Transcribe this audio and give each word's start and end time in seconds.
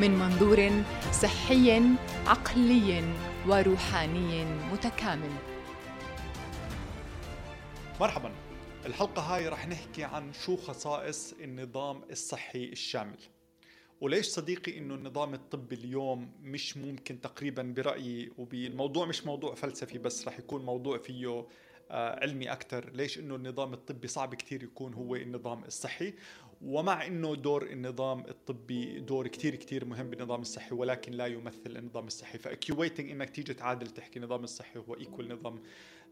من 0.00 0.10
منظور 0.10 0.84
صحي 1.12 1.82
عقلي 2.26 3.14
وروحاني 3.46 4.44
متكامل. 4.44 5.30
مرحبا. 8.00 8.32
الحلقة 8.86 9.22
هاي 9.22 9.48
رح 9.48 9.68
نحكي 9.68 10.04
عن 10.04 10.32
شو 10.32 10.56
خصائص 10.56 11.34
النظام 11.40 12.02
الصحي 12.10 12.64
الشامل. 12.64 13.18
وليش 14.00 14.26
صديقي 14.26 14.78
إنه 14.78 14.94
النظام 14.94 15.34
الطبي 15.34 15.76
اليوم 15.76 16.32
مش 16.42 16.76
ممكن 16.76 17.20
تقريبا 17.20 17.62
برأيي 17.62 18.32
وبالموضوع 18.38 19.06
مش 19.06 19.26
موضوع 19.26 19.54
فلسفي 19.54 19.98
بس 19.98 20.28
رح 20.28 20.38
يكون 20.38 20.64
موضوع 20.64 20.98
فيه 20.98 21.46
علمي 21.90 22.52
أكثر 22.52 22.90
ليش؟ 22.94 23.18
إنه 23.18 23.34
النظام 23.34 23.72
الطبي 23.72 24.08
صعب 24.08 24.34
كثير 24.34 24.62
يكون 24.62 24.94
هو 24.94 25.16
النظام 25.16 25.64
الصحي. 25.64 26.14
ومع 26.62 27.06
إنه 27.06 27.36
دور 27.36 27.66
النظام 27.66 28.20
الطبي 28.20 29.00
دور 29.00 29.28
كثير 29.28 29.56
كثير 29.56 29.84
مهم 29.84 30.10
بالنظام 30.10 30.40
الصحي 30.40 30.74
ولكن 30.74 31.12
لا 31.12 31.26
يمثل 31.26 31.76
النظام 31.76 32.06
الصحي. 32.06 32.38
ف 32.38 32.46
equating 32.46 33.10
إنك 33.10 33.30
تيجي 33.30 33.54
تعادل 33.54 33.86
تحكي 33.86 34.18
النظام 34.18 34.44
الصحي 34.44 34.78
هو 34.78 34.94
equal 34.94 35.28
نظام 35.28 35.62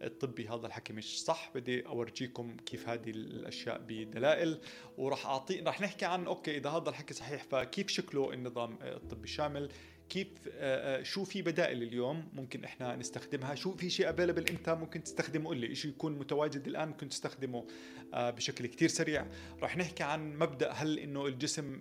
الطبي. 0.03 0.49
هذا 0.49 0.67
الحكي 0.67 0.93
مش 0.93 1.25
صح. 1.25 1.51
بدي 1.55 1.87
أورجيكم 1.87 2.57
كيف 2.57 2.89
هذه 2.89 3.11
الأشياء 3.11 3.83
بدلائل. 3.89 4.61
وراح 4.99 5.27
أعطي 5.27 5.61
راح 5.61 5.81
نحكي 5.81 6.05
عن 6.05 6.27
أوكي 6.27 6.57
إذا 6.57 6.71
هذا 6.71 6.89
الحكي 6.89 7.15
صحيح 7.15 7.45
فكيف 7.45 7.89
شكله 7.89 8.33
النظام 8.33 8.79
الطبي؟ 8.83 9.29
شامل 9.29 9.69
كيف 10.09 10.29
آه، 10.49 10.99
آه، 10.99 11.03
شو 11.03 11.25
في 11.25 11.43
بدائل 11.43 11.83
اليوم 11.83 12.29
ممكن 12.33 12.65
إحنا 12.65 12.97
نستخدمها؟ 12.97 13.55
شو 13.55 13.75
في 13.75 13.91
شيء 13.91 14.11
available 14.11 14.49
أنت 14.49 14.71
ممكن 14.71 15.03
تستخدمه؟ 15.03 15.47
قول 15.47 15.57
لي. 15.57 15.75
شيء 15.75 15.91
يكون 15.91 16.19
متواجد 16.19 16.67
الآن 16.67 16.89
ممكن 16.89 17.09
تستخدمه 17.09 17.67
آه، 18.15 18.31
بشكل 18.31 18.67
كتير 18.67 18.89
سريع. 18.89 19.27
رح 19.63 19.77
نحكي 19.77 20.03
عن 20.03 20.39
مبدأ 20.39 20.73
هل 20.73 20.99
إنه 20.99 21.27
الجسم 21.27 21.81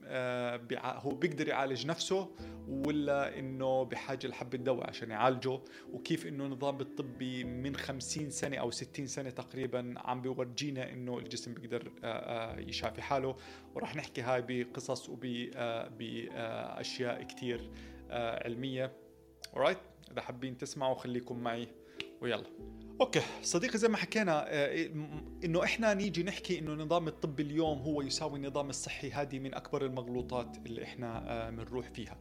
هو 0.75 1.16
بيقدر 1.16 1.47
يعالج 1.47 1.86
نفسه 1.86 2.30
ولا 2.67 3.39
إنه 3.39 3.84
بحاجة 3.84 4.28
لحبة 4.28 4.58
دواء 4.58 4.89
عشان 4.89 5.12
يعالجه؟ 5.12 5.59
وكيف 5.94 6.28
إنه 6.28 6.45
النظام 6.45 6.81
الطبي 6.81 7.44
من 7.44 7.75
50 7.75 8.30
سنة 8.30 8.58
أو 8.58 8.72
60 8.72 9.08
سنة 9.08 9.30
تقريبا 9.30 9.94
عم 9.97 10.22
بيورجينا 10.22 10.94
إنه 10.94 11.17
الجسم 11.17 11.53
بيقدر 11.53 11.91
يشافي 12.67 13.02
حاله؟ 13.02 13.36
ورح 13.75 13.95
نحكي 13.95 14.22
هاي 14.22 14.41
بقصص 14.47 15.09
وباشياء 15.09 17.23
كتير 17.23 17.69
علمية. 18.11 18.91
Alright 19.55 20.11
إذا 20.11 20.22
حابين 20.22 20.58
تسمعوا 20.58 20.95
خليكم 20.95 21.39
معي. 21.39 21.67
ويلا. 22.22 22.44
أوكي. 23.02 23.22
صديقي 23.41 23.77
زي 23.77 23.88
ما 23.88 23.97
حكينا 23.97 24.45
آه، 24.47 24.86
إنه 25.44 25.63
إحنا 25.63 25.94
نيجي 25.94 26.23
نحكي 26.23 26.59
إنه 26.59 26.73
النظام 26.73 27.08
الطبي 27.08 27.44
اليوم 27.44 27.80
هو 27.81 28.02
يساوي 28.02 28.35
النظام 28.39 28.69
الصحي. 28.69 29.11
هذه 29.11 29.39
من 29.39 29.53
أكبر 29.53 29.85
المغلوطات 29.85 30.58
اللي 30.66 30.83
إحنا 30.83 31.50
بنروح 31.50 31.85
آه، 31.85 31.91
فيها. 31.91 32.17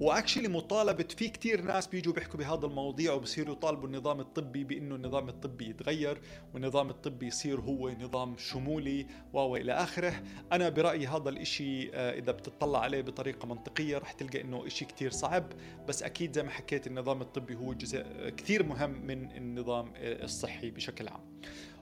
وأكشلي 0.00 0.48
مطالبة 0.48 1.06
في 1.16 1.28
كتير 1.28 1.62
ناس 1.62 1.86
بيجوا 1.86 2.12
بيحكوا 2.12 2.38
بهذا 2.38 2.66
المواضيع 2.66 3.12
وبصيروا 3.12 3.52
يطالبوا 3.52 3.88
النظام 3.88 4.20
الطبي 4.20 4.64
بإنه 4.64 4.94
النظام 4.94 5.28
الطبي 5.28 5.70
يتغير 5.70 6.20
والنظام 6.54 6.90
الطبي 6.90 7.26
يصير 7.26 7.60
هو 7.60 7.90
نظام 7.90 8.36
شمولي 8.38 9.06
و 9.32 9.56
إلى 9.56 9.72
آخره. 9.72 10.22
أنا 10.52 10.68
برأيي 10.68 11.06
هذا 11.06 11.28
الإشي 11.28 11.90
آه، 11.94 12.18
إذا 12.18 12.32
بتطلع 12.32 12.80
عليه 12.80 13.00
بطريقة 13.00 13.46
منطقية 13.46 13.98
رح 13.98 14.12
تلقى 14.12 14.40
إنه 14.40 14.66
إشي 14.66 14.84
كتير 14.84 15.10
صعب. 15.10 15.52
بس 15.88 16.02
أكيد 16.02 16.32
زي 16.32 16.42
ما 16.42 16.50
حكيت 16.50 16.86
النظام 16.86 17.20
الطبي 17.20 17.54
هو 17.54 17.72
جزء 17.72 18.28
كتير 18.28 18.62
مهم 18.62 19.06
من 19.06 19.30
النظام 19.30 19.92
الصحي 19.96 20.70
بشكل 20.70 21.08
عام. 21.08 21.20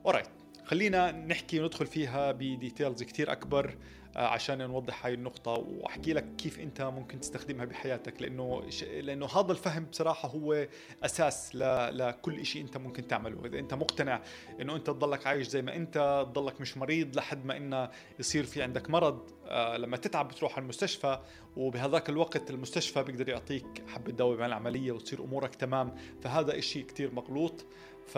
Alright 0.06 0.43
خلينا 0.64 1.12
نحكي 1.12 1.60
وندخل 1.60 1.86
فيها 1.86 2.32
ب 2.32 2.41
details 2.41 3.02
كتير 3.02 3.32
أكبر 3.32 3.76
آه، 4.16 4.26
عشان 4.26 4.58
نوضح 4.58 5.06
هاي 5.06 5.14
النقطة 5.14 5.52
وأحكي 5.52 6.12
لك 6.12 6.36
كيف 6.36 6.60
أنت 6.60 6.82
ممكن 6.82 7.20
تستخدمها 7.20 7.64
بحياتك 7.64 8.22
لأنه 8.22 8.70
ش... 8.70 8.84
لأنه 8.84 9.26
هذا 9.26 9.52
الفهم 9.52 9.84
بصراحة 9.84 10.28
هو 10.28 10.66
أساس 11.02 11.56
ل... 11.56 11.58
لكل 11.98 12.46
شيء 12.46 12.62
أنت 12.62 12.76
ممكن 12.76 13.08
تعمله، 13.08 13.46
إذا 13.46 13.58
أنت 13.58 13.74
مقتنع 13.74 14.22
إنه 14.60 14.76
أنت 14.76 14.86
تضلك 14.86 15.26
عايش 15.26 15.48
زي 15.48 15.62
ما 15.62 15.76
أنت، 15.76 16.26
تضلك 16.28 16.60
مش 16.60 16.76
مريض 16.76 17.16
لحد 17.16 17.46
ما 17.46 17.56
إنه 17.56 17.90
يصير 18.18 18.44
في 18.44 18.62
عندك 18.62 18.90
مرض، 18.90 19.30
آه 19.46 19.76
لما 19.76 19.96
تتعب 19.96 20.28
بتروح 20.28 20.52
على 20.52 20.62
المستشفى 20.62 21.18
وبهذاك 21.56 22.08
الوقت 22.08 22.50
المستشفى 22.50 23.02
بيقدر 23.02 23.28
يعطيك 23.28 23.82
حبة 23.88 24.12
دواء 24.12 24.38
مع 24.38 24.46
العملية 24.46 24.92
وتصير 24.92 25.24
أمورك 25.24 25.54
تمام، 25.54 25.94
فهذا 26.22 26.58
إشي 26.58 26.82
كتير 26.82 27.14
مغلوط. 27.14 27.64
ف 28.06 28.16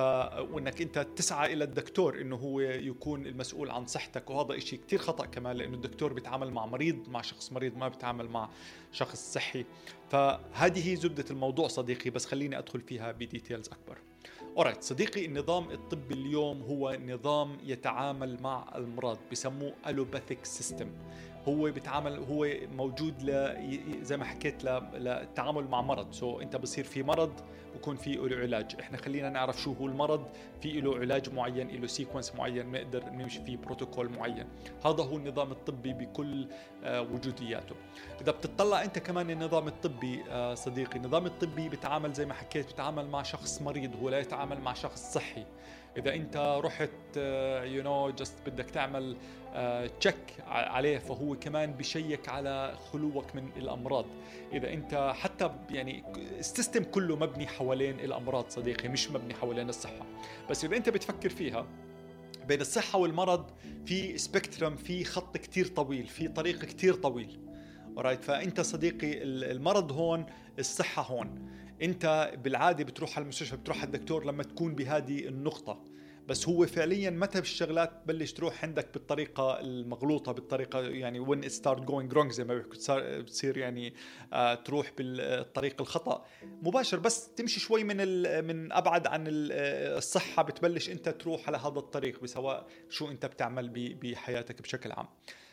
وإنك 0.52 0.82
أنت 0.82 0.98
تسعى 1.16 1.52
إلى 1.52 1.64
الدكتور 1.64 2.20
إنه 2.20 2.36
هو 2.36 2.60
يكون 2.60 3.26
المسؤول 3.26 3.70
عن 3.70 3.86
صحتك 3.86 4.30
وهذا 4.30 4.56
إشي 4.56 4.76
كتير 4.76 4.98
خطأ 4.98 5.26
كمان 5.26 5.56
لأنه 5.56 5.74
الدكتور 5.74 6.12
بيتعامل 6.12 6.50
مع 6.50 6.66
مريض 6.66 7.08
مع 7.08 7.22
شخص 7.22 7.52
مريض 7.52 7.76
ما 7.76 7.88
بيتعامل 7.88 8.28
مع 8.28 8.48
شخص 8.92 9.32
صحي. 9.32 9.64
فهذه 10.10 10.90
هي 10.90 10.96
زبدة 10.96 11.24
الموضوع 11.30 11.68
صديقي 11.68 12.10
بس 12.10 12.26
خليني 12.26 12.58
أدخل 12.58 12.80
فيها 12.80 13.12
ب 13.12 13.19
details 13.19 13.68
أكبر. 13.68 13.98
Alright 14.56 14.82
صديقي 14.82 15.26
النظام 15.26 15.70
الطبي 15.70 16.14
اليوم 16.14 16.62
هو 16.62 16.98
نظام 17.06 17.58
يتعامل 17.64 18.42
مع 18.42 18.72
المرض 18.76 19.18
بسموه 19.32 19.74
allopathic 19.86 20.44
system 20.44 20.90
هو 21.48 21.70
بيتعامل 21.70 22.18
هو 22.18 22.48
موجود 22.76 23.22
ل 23.22 23.56
زي 24.02 24.16
ما 24.16 24.24
حكيت 24.24 24.64
للتعامل 24.64 25.64
مع 25.64 25.80
مرض. 25.80 26.12
so 26.12 26.42
انت 26.42 26.56
بصير 26.56 26.84
في 26.84 27.02
مرض 27.02 27.32
بكون 27.74 27.96
في 27.96 28.12
له 28.12 28.36
علاج. 28.36 28.76
إحنا 28.80 28.98
خلينا 28.98 29.30
نعرف 29.30 29.60
شو 29.60 29.72
هو 29.72 29.86
المرض. 29.86 30.26
في 30.60 30.80
له 30.80 30.98
علاج 30.98 31.34
معين 31.34 31.68
له 31.68 31.86
sequence 31.86 32.34
معين 32.34 32.72
نقدر 32.72 33.04
نمشي 33.10 33.44
فيه 33.44 33.56
بروتوكول 33.56 34.08
معين. 34.08 34.48
هذا 34.84 35.04
هو 35.04 35.16
النظام 35.16 35.52
الطبي 35.52 35.92
بكل 35.92 36.48
آه، 36.84 37.02
وجودياته. 37.02 37.74
إذا 38.20 38.32
بتطلع 38.32 38.84
أنت 38.84 38.98
كمان 38.98 39.30
النظام 39.30 39.68
الطبي 39.68 40.22
آه، 40.30 40.54
صديقي 40.54 40.96
النظام 40.96 41.26
الطبي 41.26 41.68
بيتعامل 41.68 42.12
زي 42.12 42.26
ما 42.26 42.34
حكيت 42.34 42.66
بيتعامل 42.66 43.06
مع 43.08 43.22
شخص 43.22 43.62
مريض 43.62 43.96
هو 44.02 44.08
لا 44.08 44.18
يتعامل 44.18 44.60
مع 44.60 44.74
شخص 44.74 45.12
صحي. 45.12 45.44
إذا 45.96 46.14
أنت 46.14 46.60
رحت 46.64 47.16
you 47.64 47.82
know 47.82 48.10
just 48.10 48.34
بدك 48.46 48.70
تعمل 48.70 49.16
check 50.00 50.16
آه، 50.40 50.44
عليه 50.50 50.98
فهو 50.98 51.36
كمان 51.36 51.72
بشيك 51.72 52.28
على 52.28 52.74
خلوك 52.92 53.34
من 53.34 53.48
الأمراض. 53.56 54.06
إذا 54.52 54.72
أنت 54.72 55.12
حتى 55.14 55.50
يعني 55.70 56.04
ال 56.38 56.45
system 56.45 56.84
كله 56.84 57.16
مبني 57.16 57.46
حوالين 57.46 58.00
الأمراض 58.00 58.48
صديقي 58.48 58.88
مش 58.88 59.10
مبني 59.10 59.34
حوالين 59.34 59.68
الصحة. 59.68 60.06
بس 60.50 60.64
إذا 60.64 60.76
أنت 60.76 60.88
بتفكر 60.88 61.28
فيها 61.28 61.66
بين 62.48 62.60
الصحة 62.60 62.98
والمرض 62.98 63.50
في 63.86 64.18
spectrum 64.18 64.76
في 64.76 65.04
خط 65.04 65.36
كتير 65.36 65.66
طويل 65.66 66.06
في 66.06 66.28
طريق 66.28 66.64
كتير 66.64 66.94
طويل. 66.94 67.38
فأنت 68.22 68.60
صديقي 68.60 69.22
المرض 69.22 69.92
هون 69.92 70.26
الصحة 70.58 71.02
هون. 71.02 71.50
انت 71.82 72.32
بالعادة 72.44 72.84
بتروح 72.84 73.16
على 73.16 73.22
المستشفى 73.22 73.56
بتروح 73.56 73.78
على 73.78 73.86
الدكتور 73.86 74.24
لما 74.24 74.42
تكون 74.42 74.74
بهذه 74.74 75.28
النقطة. 75.28 75.84
بس 76.28 76.48
هو 76.48 76.66
فعليا 76.66 77.10
متى 77.10 77.38
الشغلات 77.38 78.02
تبلش 78.04 78.32
تروح 78.32 78.64
عندك 78.64 78.88
بالطريقة 78.94 79.60
المغلوطة 79.60 80.32
بالطريقة 80.32 80.80
يعني 80.80 81.20
وين 81.20 81.44
it 81.44 81.50
start 81.50 81.82
going 81.82 82.12
wrong 82.12 82.32
زي 82.32 82.44
ما 82.44 82.54
بيحكوا 82.54 83.20
بتصير 83.20 83.56
يعني 83.56 83.94
آه 84.32 84.54
تروح 84.54 84.92
بالطريق 84.98 85.80
الخطأ. 85.80 86.24
مباشر 86.62 86.98
بس 86.98 87.34
تمشي 87.34 87.60
شوي 87.60 87.84
من 87.84 87.96
من 88.44 88.72
أبعد 88.72 89.06
عن 89.06 89.24
الصحة 89.28 90.42
بتبلش 90.42 90.90
انت 90.90 91.08
تروح 91.08 91.48
على 91.48 91.56
هذا 91.56 91.78
الطريق 91.78 92.22
بسواء 92.22 92.66
شو 92.90 93.10
انت 93.10 93.26
بتعمل 93.26 93.96
بحياتك 94.02 94.62
بشكل 94.62 94.92
عام. 94.92 95.06
آه، 95.06 95.08
آه، 95.08 95.45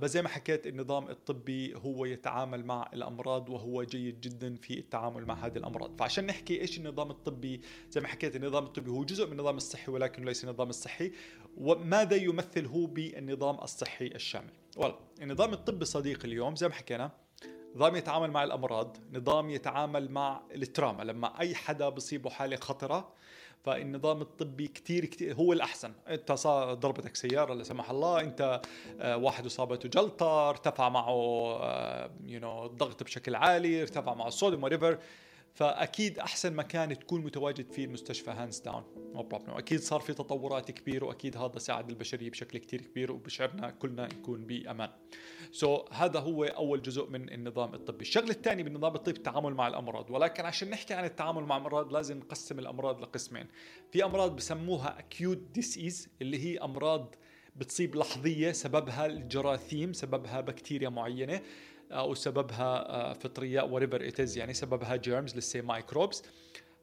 بس 0.00 0.10
زي 0.10 0.22
ما 0.22 0.28
حكيت 0.28 0.66
النظام 0.66 1.08
الطبي 1.08 1.74
هو 1.76 2.04
يتعامل 2.04 2.64
مع 2.64 2.90
الأمراض 2.94 3.48
وهو 3.48 3.82
جيد 3.82 4.20
جدا 4.20 4.56
في 4.56 4.78
التعامل 4.78 5.26
مع 5.26 5.34
هذه 5.34 5.58
الأمراض. 5.58 5.98
فعشان 5.98 6.26
نحكي 6.26 6.60
إيش 6.60 6.78
النظام 6.78 7.10
الطبي 7.10 7.60
زي 7.90 8.00
ما 8.00 8.08
حكيت 8.08 8.36
النظام 8.36 8.64
الطبي 8.64 8.90
هو 8.90 9.04
جزء 9.04 9.26
من 9.26 9.32
النظام 9.32 9.56
الصحي 9.56 9.92
ولكن 9.92 10.24
ليس 10.24 10.44
النظام 10.44 10.68
الصحي. 10.68 11.12
وماذا 11.56 12.16
يمثل 12.16 12.66
هو 12.66 12.86
بالنظام 12.86 13.58
الصحي 13.58 14.06
الشامل؟ 14.06 14.52
والله 14.76 14.98
النظام 15.22 15.52
الطبي 15.52 15.84
صديقي 15.84 16.28
اليوم 16.28 16.56
زي 16.56 16.68
ما 16.68 16.74
حكينا 16.74 17.10
نظام 17.76 17.96
يتعامل 17.96 18.30
مع 18.30 18.44
الأمراض 18.44 18.96
نظام 19.12 19.50
يتعامل 19.50 20.10
مع 20.10 20.42
ال 20.54 20.60
trauma. 20.60 21.02
لما 21.02 21.40
أي 21.40 21.54
حدا 21.54 21.88
بصيبه 21.88 22.30
حالة 22.30 22.56
خطرة 22.56 23.12
فالنظام 23.64 24.20
الطبي 24.20 24.68
كتير 24.68 25.04
كتير 25.04 25.34
هو 25.34 25.52
الأحسن. 25.52 25.92
أنت 26.08 26.32
ضربتك 26.72 27.16
سيارة 27.16 27.54
لا 27.54 27.62
سمح 27.62 27.90
الله 27.90 28.20
أنت 28.20 28.60
آه، 29.00 29.16
واحد 29.16 29.46
إصابته 29.46 29.88
جلطة 29.88 30.48
ارتفع 30.50 30.88
معه 30.88 31.12
you 32.26 32.40
know 32.40 32.66
الضغط 32.66 33.02
بشكل 33.02 33.34
عالي 33.34 33.82
ارتفع 33.82 34.14
معه 34.14 34.28
الصوديوم 34.28 34.64
whatever 34.64 34.98
فأكيد 35.54 36.18
أحسن 36.18 36.56
مكان 36.56 36.98
تكون 36.98 37.20
متواجد 37.24 37.72
فيه 37.72 37.84
المستشفى 37.84 38.30
hands 38.30 38.58
down 38.58 38.84
no 39.14 39.22
problem 39.22 39.50
أكيد 39.50 39.80
صار 39.80 40.00
في 40.00 40.14
تطورات 40.14 40.70
كبيرة 40.70 41.06
وأكيد 41.06 41.36
هذا 41.36 41.58
ساعد 41.58 41.90
البشرية 41.90 42.30
بشكل 42.30 42.58
كتير 42.58 42.80
كبير 42.80 43.12
وبشعرنا 43.12 43.70
كلنا 43.70 44.06
نكون 44.06 44.46
بأمان. 44.46 44.90
so, 45.52 45.92
هذا 45.92 46.20
هو 46.20 46.44
أول 46.44 46.82
جزء 46.82 47.10
من 47.10 47.32
النظام 47.32 47.74
الطبي. 47.74 48.00
الشغله 48.02 48.30
الثانية 48.30 48.64
بالنظام 48.64 48.94
الطبي 48.94 49.16
التعامل 49.16 49.54
مع 49.54 49.68
الأمراض. 49.68 50.10
ولكن 50.10 50.44
عشان 50.44 50.70
نحكي 50.70 50.94
عن 50.94 51.04
التعامل 51.04 51.42
مع 51.42 51.56
الأمراض 51.56 51.92
لازم 51.92 52.18
نقسم 52.18 52.58
الأمراض 52.58 53.02
لقسمين. 53.02 53.46
في 53.90 54.04
أمراض 54.04 54.36
بسموها 54.36 54.98
acute 54.98 55.38
disease 55.38 56.08
اللي 56.22 56.44
هي 56.44 56.58
أمراض 56.58 57.14
بتصيب 57.56 57.96
لحظية 57.96 58.52
سببها 58.52 59.06
الجراثيم 59.06 59.92
سببها 59.92 60.40
بكتيريا 60.40 60.88
معينة. 60.88 61.40
أو 61.98 62.14
سببها 62.14 62.90
آه، 62.90 63.12
فطرية 63.12 63.62
or 63.62 63.71
whatever 63.71 64.08
it 64.08 64.23
is 64.23 64.38
يعني 64.38 64.54
سببها 64.54 64.96
germs 64.96 65.36
let's 65.36 65.51
say 65.51 65.60
microbes 65.60 66.22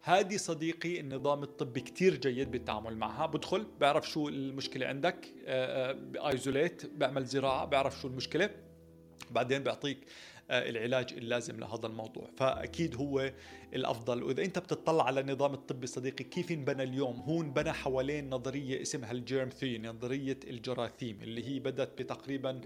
هذه 0.02 0.38
صديقي 0.38 1.00
النظام 1.00 1.44
الطبي 1.44 1.82
كتير 1.82 2.16
جيد 2.16 2.52
بالتعامل 2.52 2.98
معها. 2.98 3.26
بدخل 3.26 3.68
بعرف 3.80 4.10
شو 4.10 4.30
المشكلة 4.30 4.88
عندك 4.88 5.28
آه، 5.46 5.92
آه، 5.92 6.88
بعمل 6.96 7.26
زراعة 7.26 7.66
بعرف 7.66 8.02
شو 8.02 8.08
المشكلة. 8.08 8.50
بعدين 9.32 9.64
بيعطيك 9.64 9.98
آه، 10.52 10.70
العلاج 10.70 11.14
اللازم 11.14 11.60
لهذا 11.60 11.88
الموضوع. 11.88 12.30
فأكيد 12.38 12.96
هو 12.96 13.32
الأفضل. 13.74 14.24
وإذا 14.24 14.44
أنت 14.44 14.60
بتطلع 14.60 15.06
على 15.06 15.20
النظام 15.20 15.54
الطبي 15.54 15.88
صديقي 15.88 16.24
كيف 16.24 16.52
انبنى 16.52 16.84
اليوم؟ 16.84 17.20
هو 17.20 17.42
انبنى 17.42 17.74
حوالين 17.74 18.30
نظرية 18.30 18.82
اسمها 18.82 19.12
ال 19.12 19.19
germ 19.19 19.50
theory 19.50 19.78
نظرية 19.78 20.40
الجراثيم 20.48 21.22
اللي 21.22 21.48
هي 21.48 21.60
بدأت 21.60 22.02
بتقريبا 22.02 22.62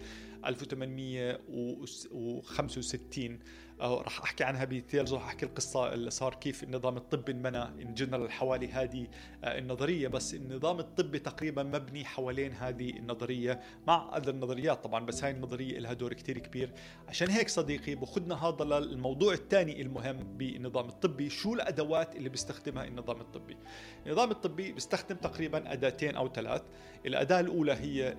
1865 0.46 3.40
راح 3.82 4.22
أحكي 4.22 4.44
عنها 4.44 4.66
ب 4.66 4.72
details 4.72 5.14
راح 5.14 5.26
أحكي 5.26 5.46
القصة 5.46 5.94
اللي 5.94 6.12
صار 6.12 6.34
كيف 6.34 6.64
النظام 6.64 6.98
الطبي 6.98 7.32
انبنى 7.32 7.64
in 7.64 7.94
general 7.94 8.32
حوالي 8.32 8.68
هذه 8.68 9.08
آه، 9.44 9.58
النظرية. 9.58 10.08
بس 10.08 10.34
النظام 10.34 10.80
الطبي 10.80 11.20
تقريبا 11.20 11.64
مبني 11.64 12.06
حوالين 12.06 12.52
هذه 12.52 12.90
النظرية 12.90 13.60
مع 13.88 14.18
هذه 14.18 14.30
النظريات 14.30 14.84
طبعا 14.84 15.06
بس 15.06 15.24
هاي 15.24 15.32
النظرية 15.32 15.80
لها 15.80 15.94
دور 15.94 16.14
كثير 16.14 16.38
كبير. 16.38 16.72
عشان 17.08 17.30
هيك 17.30 17.50
صديقي 17.50 17.96
باخذنا 17.96 18.36
هذا 18.36 18.66
للموضوع 18.66 19.34
الثاني 19.34 19.82
المهم 19.82 20.38
بالنظام 20.38 20.90
الطبي 20.90 21.30
شو 21.30 21.54
الأدوات 21.54 22.16
اللي 22.16 22.30
بيستخدمها 22.30 22.86
النظام 22.86 23.22
الطبي؟ 23.22 23.58
النظام 24.06 24.32
الطبي 24.32 24.72
بيستخدم 24.72 25.16
تقريبا 25.16 25.74
أداتين 25.74 26.16
أو 26.16 26.30
ثلاث. 26.30 26.62
الأداة 27.06 27.40
الأولى 27.40 27.74
هي 27.74 28.18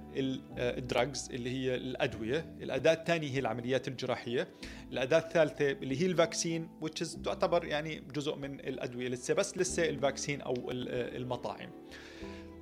ال 0.58 0.70
drugs 0.70 1.28
اللي 1.32 1.50
هي 1.50 1.74
الأدوية. 1.74 2.54
الأداة 2.62 2.92
الثانية 2.92 3.30
هي 3.30 3.38
العمليات 3.38 3.88
الجراحية. 3.88 4.48
الأداة 4.92 5.18
الثالثة 5.18 5.43
اللي 5.60 6.02
هي 6.02 6.06
ال 6.06 6.14
vaccine 6.14 6.68
which 6.82 7.22
تعتبر 7.24 7.64
يعني 7.64 8.02
جزء 8.14 8.36
من 8.36 8.60
الأدوية 8.60 9.08
لسه 9.08 9.34
بس 9.34 9.58
لسه 9.58 9.88
ال 9.88 9.95
vaccine 9.95 10.40
أو 10.40 10.54
المطاعم. 10.70 11.70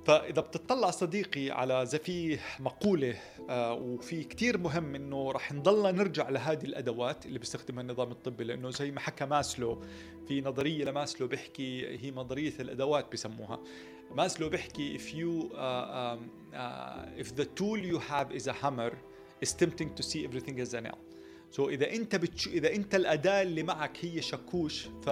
فإذا 0.05 0.41
بتطلع 0.41 0.91
صديقي 0.91 1.49
على 1.49 1.85
زي 1.85 1.99
في 1.99 2.39
مقولة 2.59 3.15
آه 3.49 3.73
وفي 3.73 4.23
كتير 4.23 4.57
مهم 4.57 4.95
إنه 4.95 5.31
رح 5.31 5.51
نضلنا 5.51 5.91
نرجع 5.91 6.29
لهذه 6.29 6.65
الأدوات 6.65 7.25
اللي 7.25 7.39
بيستخدمها 7.39 7.81
النظام 7.81 8.11
الطبي 8.11 8.43
لأنه 8.43 8.69
زي 8.69 8.91
ما 8.91 8.99
حكى 8.99 9.25
ماسلو 9.25 9.81
في 10.27 10.41
نظرية 10.41 10.85
لماسلو 10.85 11.27
بيحكي 11.27 11.97
هي 11.97 12.11
نظرية 12.11 12.53
الأدوات 12.59 13.11
بسموها. 13.13 13.59
ماسلو 14.11 14.49
بيحكي 14.49 14.97
if 14.97 15.01
you 15.01 15.53
uh, 15.53 15.57
uh, 15.57 17.23
if 17.23 17.35
the 17.35 17.45
tool 17.45 17.77
you 17.77 17.99
have 18.11 18.31
is 18.31 18.47
a 18.47 18.53
hammer 18.53 18.93
it's 19.41 19.53
tempting 19.53 19.89
to 19.95 20.03
see 20.03 20.25
everything 20.25 20.59
as 20.59 20.73
a 20.73 20.81
nail. 20.81 21.12
so 21.55 21.65
so 21.65 21.69
إذا 21.69 21.93
أنت 21.93 22.15
بتش... 22.15 22.47
إذا 22.47 22.75
أنت 22.75 22.95
الأداة 22.95 23.41
اللي 23.41 23.63
معك 23.63 23.97
هي 24.01 24.21
شاكوش 24.21 24.87
ف 25.05 25.09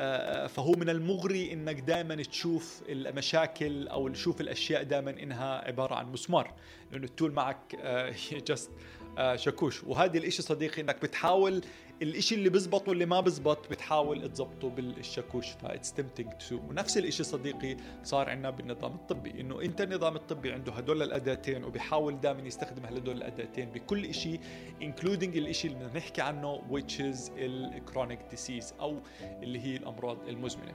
آه، 0.00 0.46
فهو 0.46 0.72
من 0.72 0.88
المغري 0.88 1.52
إنك 1.52 1.80
دائما 1.80 2.14
تشوف 2.14 2.82
المشاكل 2.88 3.88
أو 3.88 4.08
تشوف 4.08 4.40
الأشياء 4.40 4.82
دائما 4.82 5.10
إنها 5.10 5.64
عبارة 5.66 5.94
عن 5.94 6.12
مسمار. 6.12 6.54
لأنه 6.92 7.04
ال 7.04 7.10
tool 7.10 7.32
معك 7.32 7.76
just 8.48 8.70
آه، 9.18 9.36
شاكوش. 9.36 9.84
وهذا 9.84 10.18
الإشي 10.18 10.42
صديقي 10.42 10.82
إنك 10.82 11.02
بتحاول 11.02 11.64
الإشي 12.02 12.34
اللي 12.34 12.48
بزبط 12.48 12.88
واللي 12.88 13.06
ما 13.06 13.20
بزبط 13.20 13.70
بتحاول 13.70 14.32
تزبطه 14.32 14.68
بالشاكوش 14.68 15.46
ف 15.50 15.58
it's 15.58 15.92
tempting 15.92 16.32
to 16.48 16.56
ونفس 16.68 16.98
الإشي 16.98 17.24
صديقي 17.24 17.76
صار 18.04 18.30
عندنا 18.30 18.50
بالنظام 18.50 18.94
الطبي 18.94 19.40
إنه 19.40 19.60
أنت 19.62 19.80
النظام 19.80 20.16
الطبي 20.16 20.52
عنده 20.52 20.72
هدول 20.72 21.02
الأداتين 21.02 21.64
وبيحاول 21.64 22.20
دائما 22.20 22.40
يستخدم 22.42 22.84
هدول 22.84 23.16
الأداتين 23.16 23.70
بكل 23.70 24.04
إشي 24.04 24.40
including 24.82 25.36
الإشي 25.36 25.68
اللي 25.68 25.78
بدنا 25.78 25.98
نحكي 25.98 26.20
عنه 26.22 26.62
which 26.70 27.00
is 27.00 27.30
ال 27.38 27.48
chronic 27.48 28.18
disease 28.30 28.74
أو 28.80 28.98
اللي 29.42 29.60
هي 29.60 29.76
الأمراض 29.76 30.28
المزمنة. 30.28 30.74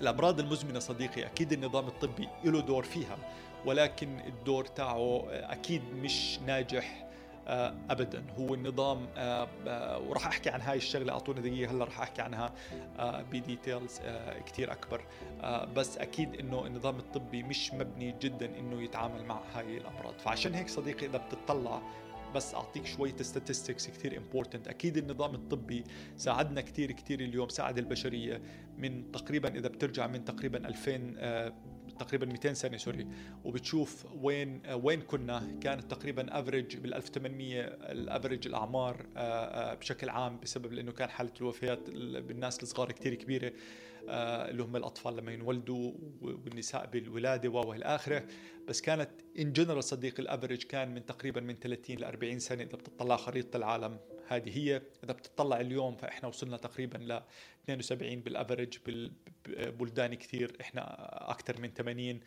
الأمراض 0.00 0.40
المزمنة 0.40 0.78
صديقي 0.78 1.26
أكيد 1.26 1.52
النظام 1.52 1.86
الطبي 1.86 2.28
له 2.44 2.60
دور 2.60 2.82
فيها 2.82 3.18
ولكن 3.66 4.20
الدور 4.20 4.64
تاعه 4.64 5.24
أكيد 5.30 5.82
مش 5.94 6.38
ناجح 6.46 7.09
ابدا. 7.90 8.24
هو 8.38 8.54
النظام 8.54 9.06
آه، 9.16 9.48
آه، 9.66 9.98
وراح 9.98 10.26
أحكي 10.26 10.50
عن 10.50 10.60
هاي 10.60 10.76
الشغلة 10.76 11.12
أعطوني 11.12 11.40
دقيقة 11.40 11.70
هلأ 11.70 11.84
راح 11.84 12.00
أحكي 12.00 12.22
عنها 12.22 12.52
ب 13.32 13.41
details 13.41 14.00
كثير 14.46 14.72
أكبر. 14.72 15.04
بس 15.76 15.98
أكيد 15.98 16.34
إنه 16.34 16.66
النظام 16.66 16.96
الطبي 16.96 17.42
مش 17.42 17.74
مبني 17.74 18.14
جدا 18.20 18.58
إنه 18.58 18.82
يتعامل 18.82 19.24
مع 19.24 19.40
هاي 19.54 19.76
الأمراض. 19.76 20.14
فعشان 20.18 20.54
هيك 20.54 20.68
صديقي 20.68 21.06
إذا 21.06 21.18
بتطلع 21.18 21.82
بس 22.34 22.54
أعطيك 22.54 22.86
شوية 22.86 23.16
statistics 23.16 23.86
كثير 23.86 24.16
important 24.16 24.68
أكيد 24.68 24.96
النظام 24.96 25.34
الطبي 25.34 25.84
ساعدنا 26.16 26.60
كثير 26.60 26.92
كثير 26.92 27.20
اليوم 27.20 27.48
ساعد 27.48 27.78
البشرية 27.78 28.42
من 28.78 29.12
تقريبا 29.12 29.48
إذا 29.48 29.68
بترجع 29.68 30.06
من 30.06 30.24
تقريبا 30.24 30.68
2000 30.68 31.14
تقريبا 32.00 32.26
200 32.26 32.52
سنه 32.52 32.76
sorry. 32.76 33.06
وبتشوف 33.44 34.06
وين 34.14 34.62
وين 34.72 35.00
كنا. 35.00 35.58
كانت 35.60 35.90
تقريبا 35.90 36.40
average 36.40 36.76
بال 36.76 36.94
1800 36.94 37.60
ال 37.64 37.74
average 37.74 38.46
الأعمار 38.46 39.06
آه، 39.16 39.20
آه، 39.20 39.74
بشكل 39.74 40.08
عام 40.08 40.40
بسبب 40.40 40.72
لأنه 40.72 40.92
كان 40.92 41.08
حالة 41.08 41.32
الوفيات 41.40 41.90
بالناس 41.90 42.62
الصغار 42.62 42.92
كثير 42.92 43.14
كبيرة 43.14 43.52
آه، 44.08 44.50
اللي 44.50 44.62
هم 44.62 44.76
الأطفال 44.76 45.16
لما 45.16 45.32
ينولدوا 45.32 45.92
والنساء 46.22 46.86
بالولادة 46.86 47.48
وإلى 47.48 47.84
آخره. 47.84 48.24
بس 48.68 48.80
كانت 48.80 49.10
in 49.38 49.52
general 49.52 49.84
صديق 49.84 50.20
ال 50.20 50.25
average 50.25 50.62
كان 50.62 50.94
من 50.94 51.06
تقريبا 51.06 51.40
من 51.40 51.54
30 51.54 51.96
ل 51.96 52.04
40 52.04 52.38
سنه 52.38 52.62
إذا 52.62 52.76
بتطلع 52.76 53.16
خريطة 53.16 53.56
العالم. 53.56 53.98
هذه 54.30 54.58
هي. 54.58 54.82
إذا 55.04 55.12
بتطلع 55.12 55.60
اليوم 55.60 55.96
فإحنا 55.96 56.28
وصلنا 56.28 56.56
تقريبا 56.56 56.98
ل 56.98 57.22
72 57.64 58.20
بال 58.20 58.33
average 58.33 58.78
بالبلدان 58.86 60.14
كثير. 60.14 60.56
إحنا 60.60 60.82
أكثر 61.30 61.60
من 61.60 61.68
80 61.68 62.20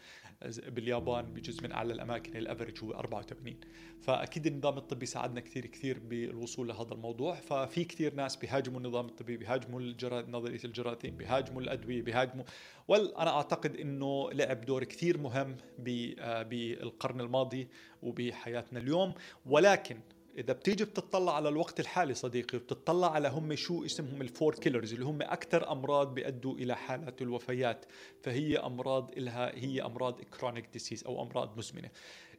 باليابان 0.67 1.25
بجزء 1.25 1.63
من 1.63 1.71
أعلى 1.71 1.93
الأماكن. 1.93 2.37
ال 2.37 2.43
average 2.43 2.83
هو 2.83 2.91
84 2.91 3.59
فأكيد 4.01 4.47
النظام 4.47 4.77
الطبي 4.77 5.05
ساعدنا 5.05 5.39
كثير 5.41 5.65
كثير 5.65 5.99
بالوصول 5.99 6.67
لهذا 6.67 6.93
الموضوع. 6.93 7.35
ففي 7.35 7.83
كثير 7.83 8.13
ناس 8.13 8.35
بيهاجموا 8.35 8.77
النظام 8.79 9.05
الطبي 9.05 9.37
بيهاجموا. 9.37 9.81
نظرية 10.27 10.59
الجراثيم 10.65 11.17
بيهاجموا 11.17 11.61
الأدوية 11.61 12.01
بيهاجموا. 12.01 12.45
وال 12.87 13.17
أنا 13.17 13.29
أعتقد 13.29 13.75
إنه 13.75 14.31
لعب 14.31 14.61
دور 14.61 14.83
كثير 14.83 15.17
مهم 15.17 15.57
بالقرن 15.79 17.21
الماضي 17.21 17.67
وبحياتنا 18.01 18.79
اليوم. 18.79 19.13
ولكن 19.45 19.99
إذا 20.37 20.53
بتيجي 20.53 20.85
بتطلع 20.85 21.35
على 21.35 21.49
الوقت 21.49 21.79
الحالي 21.79 22.13
صديقي 22.13 22.57
وبتطلع 22.57 23.11
على 23.11 23.27
هم 23.27 23.55
شو 23.55 23.85
اسمهم 23.85 24.21
ال 24.21 24.28
four 24.28 24.55
killers 24.55 24.93
اللي 24.93 25.05
هم 25.05 25.21
أكثر 25.21 25.71
أمراض 25.71 26.13
بيؤدوا 26.13 26.55
إلى 26.55 26.75
حالات 26.75 27.21
الوفيات. 27.21 27.85
فهي 28.21 28.57
أمراض 28.57 29.11
لها 29.17 29.55
هي 29.55 29.81
أمراض 29.81 30.21
chronic 30.21 30.69
disease 30.73 31.03
أو 31.03 31.23
أمراض 31.23 31.57
مزمنة. 31.57 31.89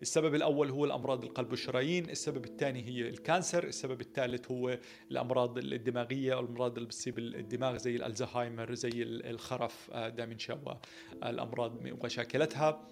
السبب 0.02 0.34
الأول 0.34 0.70
هو 0.70 0.84
الأمراض 0.84 1.24
القلب 1.24 1.50
والشرايين 1.50 2.10
السبب 2.10 2.44
الثاني 2.44 2.82
هي 2.88 3.08
ال 3.08 3.16
cancer 3.16 3.64
السبب 3.64 4.00
الثالث 4.00 4.50
هو 4.50 4.78
الأمراض 5.10 5.58
الدماغية 5.58 6.40
الأمراض 6.40 6.74
اللي 6.74 6.88
بتصيب 6.88 7.18
الدماغ 7.18 7.76
زي 7.76 7.96
الألزهايمر 7.96 8.74
زي 8.74 9.02
الخرف 9.02 9.90
آه، 9.92 10.08
dementia 10.08 10.78
والأمراض 11.22 11.86
ومشاكلتها 11.86 12.88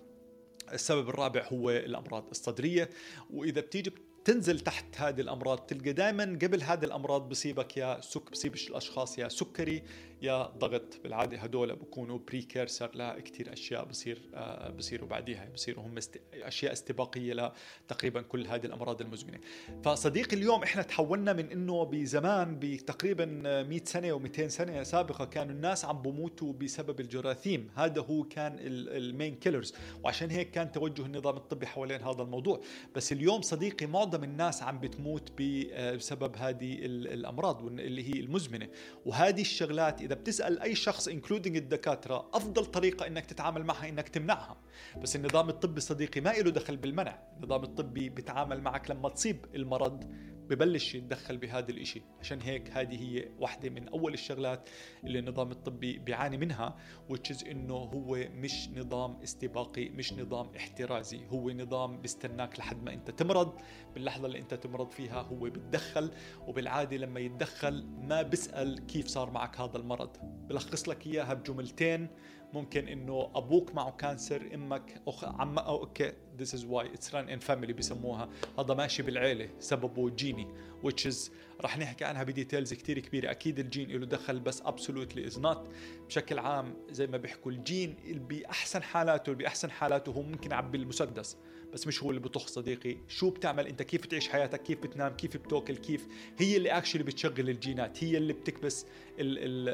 السبب 0.72 1.08
الرابع 1.08 1.46
هو 1.52 1.70
الأمراض 1.70 2.28
الصدرية. 2.30 2.90
وإذا 3.30 3.60
بتيجي 3.60 3.92
تنزل 4.24 4.60
تحت 4.60 4.84
هذه 4.96 5.20
الأمراض 5.20 5.58
تلقى 5.58 5.92
دائما 5.92 6.24
قبل 6.24 6.62
هذه 6.62 6.84
الأمراض 6.84 7.28
بصيبك 7.28 7.76
يا 7.76 8.00
سك 8.00 8.30
بصيب 8.30 8.54
الأشخاص 8.54 9.18
يا 9.18 9.28
سكري 9.28 9.82
يا 10.22 10.42
ضغط 10.58 11.00
بالعادة 11.04 11.38
هدول 11.38 11.76
بكونوا 11.76 12.18
precursor 12.18 12.90
لكثير 12.94 13.52
أشياء 13.52 13.84
بصير 13.84 14.22
آه 14.34 14.70
بصيروا 14.70 15.08
بعديها 15.08 15.48
بصيروا 15.54 15.84
هم. 15.84 15.94
أشياء 16.34 16.72
استباقية 16.72 17.52
لتقريبا 17.86 18.22
كل 18.22 18.46
هذه 18.46 18.66
الأمراض 18.66 19.00
المزمنة. 19.00 19.38
فصديقي 19.84 20.36
اليوم 20.36 20.62
إحنا 20.62 20.82
تحولنا 20.82 21.32
من 21.32 21.50
إنه 21.50 21.84
بزمان 21.84 22.58
بتقريبا 22.58 23.24
100 23.62 23.80
سنة 23.84 24.18
و200 24.18 24.46
سنة 24.46 24.82
سابقة 24.82 25.24
كانوا 25.24 25.52
الناس 25.52 25.84
عم 25.84 26.02
بموتوا 26.02 26.52
بسبب 26.52 27.00
الجراثيم. 27.00 27.70
هذا 27.76 28.00
هو 28.00 28.24
كان 28.24 28.56
ال 28.60 28.75
main 28.75 29.34
killers 29.34 29.74
وعشان 30.04 30.30
هيك 30.30 30.50
كان 30.50 30.72
توجه 30.72 31.06
النظام 31.06 31.36
الطبي 31.36 31.66
حوالين 31.66 32.02
هذا 32.02 32.22
الموضوع. 32.22 32.60
بس 32.94 33.12
اليوم 33.12 33.42
صديقي 33.42 33.86
معظم 33.86 34.24
الناس 34.24 34.62
عم 34.62 34.80
بتموت 34.80 35.32
آه، 35.40 35.94
بسبب 35.96 36.36
هذه 36.36 36.78
الأمراض 36.84 37.66
اللي 37.66 38.14
هي 38.14 38.20
المزمنة. 38.20 38.68
وهذه 39.06 39.40
الشغلات 39.40 40.02
إذا 40.12 40.20
بتسأل 40.20 40.60
أي 40.60 40.74
شخص 40.74 41.08
including 41.08 41.56
الدكاترة 41.56 42.28
أفضل 42.34 42.66
طريقة 42.66 43.06
إنك 43.06 43.26
تتعامل 43.26 43.64
معها 43.64 43.88
إنك 43.88 44.08
تمنعها. 44.08 44.56
بس 45.02 45.16
النظام 45.16 45.48
الطبي 45.48 45.80
صديقي 45.80 46.20
ما 46.20 46.30
له 46.30 46.50
دخل 46.50 46.76
بالمنع. 46.76 47.18
النظام 47.36 47.62
الطبي 47.62 48.08
بيتعامل 48.08 48.60
معك 48.60 48.90
لما 48.90 49.08
تصيب 49.08 49.46
المرض 49.54 50.04
ببلش 50.52 50.94
يتدخل 50.94 51.36
بهذا 51.36 51.70
الإشي. 51.70 52.02
عشان 52.20 52.40
هيك 52.40 52.70
هذه 52.70 53.02
هي 53.02 53.28
واحدة 53.38 53.70
من 53.70 53.88
أول 53.88 54.14
الشغلات 54.14 54.68
اللي 55.04 55.18
النظام 55.18 55.50
الطبي 55.50 55.98
بيعاني 55.98 56.36
منها 56.36 56.76
وتشز 57.08 57.44
إنه 57.44 57.74
هو 57.74 58.18
مش 58.34 58.68
نظام 58.68 59.22
استباقي 59.22 59.88
مش 59.88 60.12
نظام 60.12 60.50
احترازي. 60.56 61.26
هو 61.26 61.50
نظام 61.50 62.00
بيستناك 62.00 62.58
لحد 62.58 62.82
ما 62.82 62.92
أنت 62.92 63.10
تمرض. 63.10 63.60
باللحظة 63.94 64.26
اللي 64.26 64.38
أنت 64.38 64.54
تمرض 64.54 64.90
فيها 64.90 65.22
هو 65.22 65.38
بتدخل 65.40 66.10
وبالعادة 66.46 66.96
لما 66.96 67.20
يتدخل 67.20 67.86
ما 67.86 68.22
بيسأل 68.22 68.86
كيف 68.86 69.06
صار 69.06 69.30
معك 69.30 69.60
هذا 69.60 69.76
المرض. 69.76 70.16
بلخص 70.22 70.88
لك 70.88 71.06
إياها 71.06 71.34
بجملتين. 71.34 72.08
ممكن 72.52 72.88
إنه 72.88 73.30
أبوك 73.34 73.74
معه 73.74 73.90
cancer 73.90 74.54
إمك 74.54 75.02
أخ 75.08 75.24
عم 75.24 75.58
okay. 75.58 76.12
this 76.38 76.54
is 76.54 76.64
why 76.64 76.86
it's 76.94 77.14
run 77.14 77.28
in 77.28 77.38
family 77.38 77.72
بسموها 77.72 78.28
هذا 78.58 78.74
ماشي 78.74 79.02
بالعيلة 79.02 79.48
سببه 79.58 80.10
جيني 80.10 80.48
which 80.84 81.06
is 81.10 81.30
رح 81.60 81.78
نحكي 81.78 82.04
عنها 82.04 82.22
ب 82.22 82.29
details 82.29 82.74
كتير 82.74 82.98
كبيرة. 82.98 83.30
أكيد 83.30 83.58
الجين 83.58 83.90
له 83.90 84.06
دخل 84.06 84.40
بس 84.40 84.62
absolutely 84.62 85.26
is 85.26 85.38
not 85.38 85.70
بشكل 86.08 86.38
عام 86.38 86.74
زي 86.90 87.06
ما 87.06 87.16
بيحكوا 87.16 87.52
الجين 87.52 87.96
بأحسن 88.28 88.82
حالاته 88.82 89.32
بأحسن 89.32 89.70
حالاته 89.70 90.12
هو 90.12 90.22
ممكن 90.22 90.50
يعبي 90.50 90.78
المسدس 90.78 91.36
بس 91.72 91.86
مش 91.86 92.02
هو 92.02 92.10
اللي 92.10 92.20
بطخ 92.20 92.46
صديقي. 92.46 92.96
شو 93.08 93.30
بتعمل 93.30 93.66
أنت؟ 93.66 93.82
كيف 93.82 94.02
بتعيش 94.02 94.28
حياتك؟ 94.28 94.62
كيف 94.62 94.78
بتنام؟ 94.82 95.12
كيف 95.12 95.36
بتأكل؟ 95.36 95.76
كيف؟ 95.76 96.06
هي 96.38 96.56
اللي 96.56 96.70
actually 96.70 97.02
بتشغل 97.02 97.50
الجينات 97.50 98.04
هي 98.04 98.16
اللي 98.16 98.32
بتكبس 98.32 98.86
ال 99.18 99.38
ال 99.38 99.68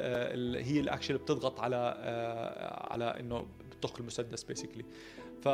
ال 0.59 0.65
هي 0.65 0.81
اللي 0.81 0.91
actually 0.91 1.19
بتضغط 1.19 1.61
على 1.61 1.95
آه، 1.99 2.93
على 2.93 3.05
إنه 3.05 3.47
بتطخ 3.71 4.01
المسدس 4.01 4.45
basically 4.45 4.85
ف 5.43 5.49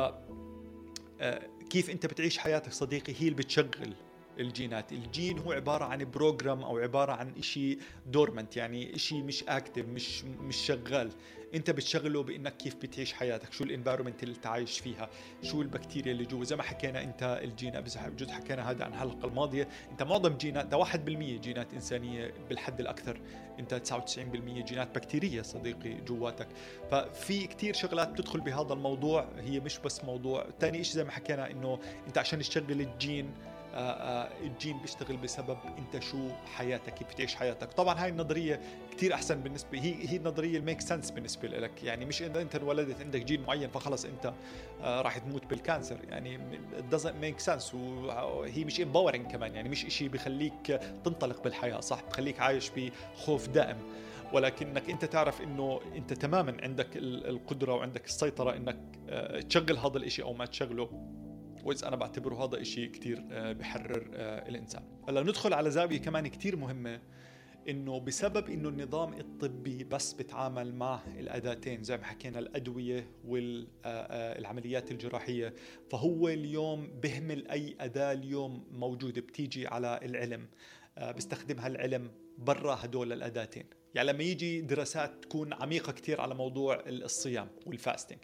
كيف 1.69 1.89
انت 1.89 2.05
بتعيش 2.05 2.37
حياتك 2.37 2.73
صديقي؟ 2.73 3.13
هي 3.13 3.27
اللي 3.27 3.35
بتشغل. 3.35 3.95
الجينات. 4.39 4.91
الجين 4.91 5.39
هو 5.39 5.51
عبارة 5.51 5.85
عن 5.85 6.11
program 6.11 6.63
أو 6.63 6.77
عبارة 6.77 7.11
عن 7.11 7.33
إشي 7.39 7.77
dormant 8.05 8.57
يعني 8.57 8.95
إشي 8.95 9.21
مش 9.21 9.43
active 9.43 9.85
مش 9.85 10.23
مش 10.23 10.55
شغال. 10.55 11.11
أنت 11.55 11.71
بتشغله 11.71 12.23
بإنك 12.23 12.57
كيف 12.57 12.75
بتعيش 12.75 13.13
حياتك 13.13 13.53
شو 13.53 13.63
ال 13.63 13.68
environment 13.68 14.23
اللي 14.23 14.35
انت 14.35 14.45
عايش 14.47 14.79
فيها 14.79 15.09
شو 15.43 15.61
البكتيريا 15.61 16.11
اللي 16.11 16.25
جوا. 16.25 16.43
زي 16.43 16.55
ما 16.55 16.63
حكينا 16.63 17.03
أنت 17.03 17.39
الجينات 17.43 17.83
بجوز 17.83 18.29
حكينا 18.29 18.71
هذا 18.71 18.85
عن 18.85 18.91
الحلقة 18.93 19.27
الماضية 19.27 19.67
أنت 19.91 20.03
معظم 20.03 20.37
جينات 20.37 20.65
ده 20.65 20.77
1% 20.77 20.97
جينات 21.41 21.73
إنسانية 21.73 22.33
بالحد 22.49 22.79
الأكثر. 22.79 23.21
أنت 23.59 23.73
99% 23.73 24.63
جينات 24.63 24.95
بكتيرية 24.95 25.41
صديقي 25.41 25.93
جواتك. 25.93 26.47
ففي 26.91 27.47
كتير 27.47 27.73
شغلات 27.73 28.09
بتدخل 28.09 28.39
بهذا 28.41 28.73
الموضوع. 28.73 29.27
هي 29.39 29.59
مش 29.59 29.79
بس 29.79 30.03
موضوع. 30.03 30.45
ثاني 30.59 30.83
شيء 30.83 30.95
زي 30.95 31.03
ما 31.03 31.11
حكينا 31.11 31.51
إنه 31.51 31.79
أنت 32.07 32.17
عشان 32.17 32.39
تشغل 32.39 32.81
الجين 32.81 33.31
الجين 33.75 34.77
بيشتغل 34.77 35.17
بسبب 35.17 35.57
انت 35.77 36.03
شو 36.03 36.29
حياتك 36.55 36.93
كيف 36.93 37.07
بتعيش 37.07 37.35
حياتك. 37.35 37.73
طبعا 37.73 38.03
هاي 38.03 38.09
النظرية 38.09 38.61
كثير 38.91 39.13
أحسن 39.13 39.41
بالنسبة 39.41 39.79
هي 39.79 40.09
هي 40.09 40.17
النظرية 40.17 40.57
ال 40.57 40.62
make 40.62 40.81
sense 40.81 41.11
بالنسبة 41.11 41.47
لك. 41.47 41.83
يعني 41.83 42.05
مش 42.05 42.21
إنه 42.21 42.41
أنت 42.41 42.55
انولدت 42.55 43.01
عندك 43.01 43.21
جين 43.21 43.41
معين 43.41 43.69
فخلص 43.69 44.05
أنت 44.05 44.33
آه، 44.81 45.01
راح 45.01 45.17
تموت 45.17 45.45
بال 45.45 45.57
cancer. 45.57 45.97
يعني 46.09 46.39
doesn't 46.91 47.23
make 47.23 47.45
sense. 47.45 47.73
وهي 47.73 48.63
مش 48.65 48.81
empowering 48.81 49.31
كمان. 49.31 49.55
يعني 49.55 49.69
مش 49.69 49.85
إشي 49.85 50.07
بخليك 50.07 50.81
تنطلق 51.03 51.43
بالحياة 51.43 51.79
صح؟ 51.79 52.01
بخليك 52.09 52.39
عايش 52.39 52.71
بخوف 52.77 53.47
دائم. 53.47 53.77
ولكنك 54.33 54.89
أنت 54.89 55.05
تعرف 55.05 55.41
إنه 55.41 55.79
أنت 55.95 56.13
تماما 56.13 56.57
عندك 56.63 56.87
القدرة 56.95 57.73
وعندك 57.73 58.05
السيطرة 58.05 58.55
إنك 58.55 58.77
تشغل 59.49 59.77
هذا 59.77 59.97
الإشي 59.97 60.23
أو 60.23 60.33
ما 60.33 60.45
تشغله. 60.45 60.89
واذا 61.65 61.87
أنا 61.87 61.95
بعتبره 61.95 62.45
هذا 62.45 62.61
إشي 62.61 62.87
كتير 62.87 63.25
آه، 63.31 63.51
بحرر 63.51 64.09
آه، 64.13 64.49
الإنسان. 64.49 64.83
هلأ 65.09 65.23
ندخل 65.23 65.53
على 65.53 65.71
زاوية 65.71 65.97
كمان 65.97 66.27
كتير 66.27 66.55
مهمة 66.55 67.01
إنه 67.69 67.99
بسبب 67.99 68.49
إنه 68.49 68.69
النظام 68.69 69.13
الطبي 69.13 69.83
بس 69.83 70.13
بتعامل 70.13 70.75
مع 70.75 70.99
الأداتين 71.19 71.83
زي 71.83 71.97
ما 71.97 72.03
حكينا 72.03 72.39
الأدوية 72.39 73.07
والعمليات 73.25 74.87
آه، 74.89 74.91
الجراحية 74.91 75.53
فهو 75.91 76.29
اليوم 76.29 76.99
بهمل 77.03 77.47
أي 77.47 77.75
أداة 77.79 78.11
اليوم 78.11 78.67
موجودة 78.71 79.21
بتيجي 79.21 79.67
على 79.67 79.99
العلم 80.03 80.47
بيستخدمها 81.15 81.67
العلم 81.67 82.11
برا 82.37 82.77
هدول 82.81 83.13
الأداتين. 83.13 83.65
يعني 83.95 84.11
لما 84.11 84.23
يجي 84.23 84.61
دراسات 84.61 85.23
تكون 85.23 85.53
عميقة 85.53 85.91
كتير 85.91 86.21
على 86.21 86.35
موضوع 86.35 86.83
الصيام 86.87 87.47
وال 87.65 87.77
fasting 87.77 88.19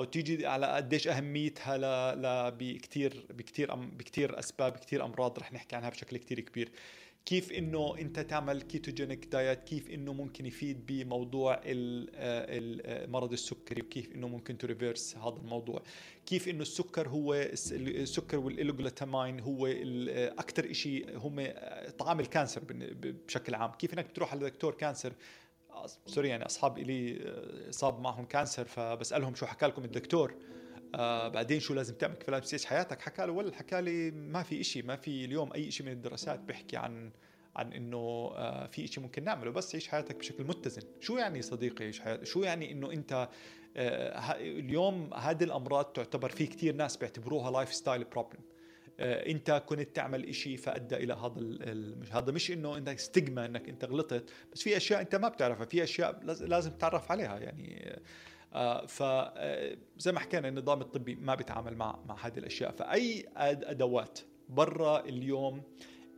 أو 0.00 0.04
تيجي 0.04 0.46
على 0.46 0.66
قديش 0.66 1.08
أهميتها 1.08 1.76
ل... 1.76 1.82
ل... 2.22 2.50
بكثير 2.50 3.26
بكثير. 3.30 3.74
بكثير 3.74 4.38
أسباب 4.38 4.72
كثير 4.72 5.04
أمراض 5.04 5.38
رح 5.38 5.52
نحكي 5.52 5.76
عنها 5.76 5.90
بشكل 5.90 6.16
كثير 6.16 6.40
كبير. 6.40 6.70
كيف 7.24 7.52
إنه 7.52 7.98
أنت 7.98 8.20
تعمل 8.20 8.62
ketogenic 8.62 9.24
diet 9.24 9.64
كيف 9.64 9.90
إنه 9.90 10.12
ممكن 10.12 10.46
يفيد 10.46 10.86
بموضوع 10.86 11.60
مرض 13.06 13.32
السكري؟ 13.32 13.82
وكيف 13.82 14.14
إنه 14.14 14.28
ممكن 14.28 14.58
ت 14.58 14.65
reverse 14.65 15.16
هذا 15.16 15.36
الموضوع؟ 15.36 15.82
كيف 16.26 16.48
إنه 16.48 16.62
السكر 16.62 17.08
هو 17.08 17.34
السكر 17.34 18.38
وال 18.38 18.54
L-glutamine 18.54 19.40
هو 19.40 19.66
أكثر 19.66 20.72
شيء 20.72 21.18
هم 21.18 21.52
طعام 21.98 22.20
ال 22.20 22.26
cancer 22.26 22.62
بشكل 23.26 23.54
عام. 23.54 23.72
كيف 23.72 23.94
إنك 23.94 24.06
بتروح 24.06 24.32
على 24.32 24.50
دكتور 24.50 24.74
cancer 24.74 25.12
sorry 26.06 26.28
يعني 26.28 26.46
أصحاب 26.46 26.78
إلي 26.78 27.18
آه، 27.22 27.70
صاب 27.70 28.00
معهم 28.00 28.24
cancer 28.24 28.64
فبسألهم 28.64 29.34
شو 29.34 29.46
حكى 29.46 29.66
لكم 29.66 29.84
الدكتور. 29.84 30.34
آه 30.94 31.28
بعدين 31.28 31.60
شو 31.60 31.74
لازم 31.74 31.94
تعمل 31.94 32.14
كيف 32.14 32.30
لازم 32.30 32.44
تعيش 32.44 32.66
حياتك؟ 32.66 33.00
حكى 33.00 33.26
له 33.26 33.32
ولا 33.32 33.54
حكى 33.54 33.80
لي 33.80 34.10
ما 34.10 34.42
في 34.42 34.60
إشي 34.60 34.82
ما 34.82 34.96
في 34.96 35.24
اليوم 35.24 35.52
أي 35.52 35.70
شيء 35.70 35.86
من 35.86 35.92
الدراسات 35.92 36.40
بيحكي 36.40 36.76
عن 36.76 37.12
عن 37.56 37.72
إنه 37.72 37.96
آه 38.34 38.66
في 38.66 38.86
شيء 38.86 39.02
ممكن 39.02 39.24
نعمله 39.24 39.50
بس 39.50 39.74
عيش 39.74 39.88
حياتك 39.88 40.16
بشكل 40.16 40.44
متزن. 40.44 40.82
شو 41.00 41.16
يعني 41.16 41.42
صديقي 41.42 41.84
عيش 41.84 42.00
حياتك؟ 42.00 42.24
شو 42.24 42.42
يعني 42.42 42.72
إنه 42.72 42.92
أنت 42.92 43.28
آه 43.76 44.32
اليوم 44.36 45.14
هذه 45.14 45.44
الأمراض 45.44 45.84
تعتبر 45.84 46.28
في 46.28 46.46
كثير 46.46 46.74
ناس 46.74 46.96
بيعتبروها 46.96 47.50
lifestyle 47.50 48.04
problem 48.04 48.40
انت 49.00 49.62
كنت 49.66 49.96
تعمل 49.96 50.28
إشي 50.28 50.56
فأدى 50.56 50.96
إلى 50.96 51.14
هذا 51.14 51.34
مش 51.96 52.12
هذا 52.12 52.32
مش 52.32 52.50
إنه 52.50 52.76
انك 52.76 52.98
stigma 52.98 53.46
إنك 53.46 53.68
أنت 53.68 53.84
غلطت 53.84 54.30
بس 54.52 54.62
في 54.62 54.76
أشياء 54.76 55.00
أنت 55.00 55.14
ما 55.14 55.28
بتعرفها 55.28 55.66
في 55.66 55.82
أشياء 55.82 56.20
لازم 56.24 56.70
تتعرف 56.70 57.12
عليها 57.12 57.38
يعني. 57.38 58.00
آه 58.52 58.86
آه، 59.00 59.76
ما 60.06 60.20
حكينا 60.20 60.48
النظام 60.48 60.80
الطبي 60.80 61.14
ما 61.14 61.34
بيتعامل 61.34 61.76
مع 61.76 61.98
مع 62.06 62.26
هذه 62.26 62.38
الأشياء. 62.38 62.70
فأي 62.70 63.28
أدوات 63.36 64.18
برا 64.48 65.00
اليوم 65.00 65.62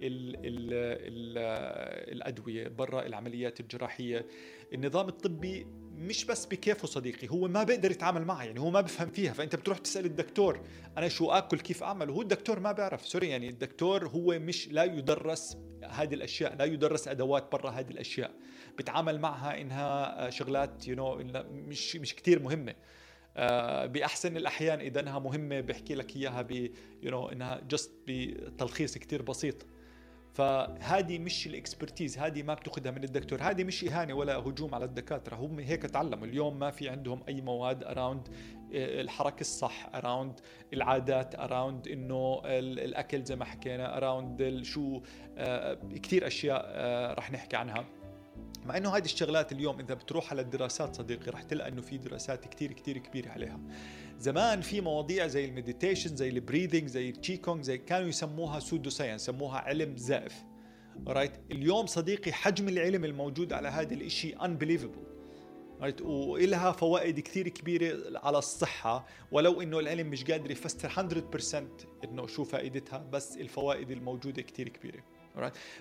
ال 0.02 0.36
ال 0.36 0.42
ال 0.46 1.38
الأدوية 2.16 2.68
برا 2.68 3.06
العمليات 3.06 3.60
الجراحية. 3.60 4.26
النظام 4.74 5.08
الطبي 5.08 5.66
مش 5.96 6.24
بس 6.24 6.46
بكيفه 6.46 6.86
صديقي 6.86 7.28
هو 7.28 7.48
ما 7.48 7.62
بيقدر 7.62 7.90
يتعامل 7.90 8.24
معها 8.24 8.44
يعني 8.44 8.60
هو 8.60 8.70
ما 8.70 8.80
بفهم 8.80 9.10
فيها. 9.10 9.32
فأنت 9.32 9.56
بتروح 9.56 9.78
تسأل 9.78 10.04
الدكتور 10.04 10.60
أنا 10.98 11.08
شو 11.08 11.30
آكل 11.30 11.58
كيف 11.58 11.82
أعمل؟ 11.82 12.10
وهو 12.10 12.22
الدكتور 12.22 12.60
ما 12.60 12.72
بيعرف 12.72 13.06
sorry 13.06 13.28
يعني 13.28 13.48
الدكتور 13.48 14.08
هو 14.08 14.38
مش 14.38 14.68
لا 14.68 14.84
يدرس 14.84 15.56
هذه 15.90 16.14
الأشياء 16.14 16.56
لا 16.56 16.64
يدرس 16.64 17.08
أدوات 17.08 17.52
برا 17.52 17.70
هذه 17.70 17.90
الأشياء. 17.90 18.30
بتعامل 18.78 19.20
معها 19.20 19.60
إنها 19.60 20.30
شغلات 20.30 20.88
you 20.88 21.22
know 21.22 21.36
مش 21.52 21.96
مش 21.96 22.14
كثير 22.14 22.42
مهمة. 22.42 22.74
آه، 23.36 23.86
بأحسن 23.86 24.36
الأحيان 24.36 24.80
إذا 24.80 25.00
إنها 25.00 25.18
مهمة 25.18 25.60
بحكي 25.60 25.94
لك 25.94 26.16
إياها 26.16 26.42
ب 26.42 26.50
you 27.02 27.10
know 27.10 27.28
إنها 27.28 27.60
just 27.68 27.92
بتلخيص 28.06 28.98
كثير 28.98 29.22
بسيط. 29.22 29.66
فهذه 30.32 31.18
مش 31.18 31.46
ال 31.46 31.53
expertise 31.53 32.18
هذه 32.18 32.42
ما 32.42 32.54
بتأخذها 32.54 32.90
من 32.90 33.04
الدكتور 33.04 33.42
هذه 33.42 33.64
مش 33.64 33.84
إهانة 33.84 34.14
ولا 34.14 34.36
هجوم 34.36 34.74
على 34.74 34.84
الدكاترة. 34.84 35.36
هم 35.36 35.58
هيك 35.58 35.82
تعلموا. 35.82 36.26
اليوم 36.26 36.58
ما 36.58 36.70
في 36.70 36.88
عندهم 36.88 37.22
أي 37.28 37.40
مواد 37.40 37.84
around 37.84 38.28
آه، 38.74 39.00
الحركة 39.00 39.40
الصح 39.40 39.90
around 39.94 40.40
العادات 40.72 41.34
around 41.34 41.88
إنه 41.88 42.42
الأكل 42.44 43.24
زي 43.24 43.36
ما 43.36 43.44
حكينا 43.44 43.96
around 43.96 44.60
شو 44.62 45.02
آه، 45.38 45.78
كثير 46.02 46.26
أشياء 46.26 46.62
آه، 46.66 47.14
رح 47.14 47.32
نحكي 47.32 47.56
عنها. 47.56 47.84
مع 48.64 48.76
إنه 48.76 48.96
هذه 48.96 49.04
الشغلات 49.04 49.52
اليوم 49.52 49.80
إذا 49.80 49.94
بتروح 49.94 50.30
على 50.30 50.42
الدراسات 50.42 50.96
صديقي 50.96 51.30
رح 51.30 51.42
تلقى 51.42 51.68
إنه 51.68 51.80
في 51.80 51.98
دراسات 51.98 52.48
كثير 52.48 52.72
كثير 52.72 52.98
كبيرة 52.98 53.28
عليها. 53.28 53.60
زمان 54.22 54.60
في 54.60 54.80
مواضيع 54.80 55.26
زي 55.26 55.44
ال 55.44 55.51
meditation 55.51 56.16
زي 56.16 56.28
ال 56.28 56.34
breathing 56.34 56.86
زي 56.88 57.08
ال 57.08 57.16
Qigong 57.16 57.64
زي 57.64 57.78
كانوا 57.78 58.08
يسموها 58.08 58.60
pseudoscience 58.60 59.22
يسموها 59.22 59.58
علم 59.58 59.96
زائف 59.96 60.44
right 61.08 61.32
اليوم 61.50 61.86
صديقي 61.86 62.32
حجم 62.32 62.68
العلم 62.68 63.04
الموجود 63.04 63.52
على 63.52 63.68
هذا 63.68 63.94
الإشي 63.94 64.34
unbelievable. 64.34 65.12
right 65.80 66.00
وإلها 66.02 66.72
فوائد 66.72 67.20
كثير 67.20 67.48
كبيرة 67.48 68.18
على 68.18 68.38
الصحة. 68.38 69.06
ولو 69.32 69.62
إنه 69.62 69.78
العلم 69.78 70.10
مش 70.10 70.24
قادر 70.24 70.50
يفسر 70.50 70.88
100% 70.88 71.56
إنه 72.04 72.26
شو 72.26 72.44
فائدتها 72.44 72.98
بس 72.98 73.36
الفوائد 73.36 73.90
الموجودة 73.90 74.42
كثير 74.42 74.68
كبيرة. 74.68 75.02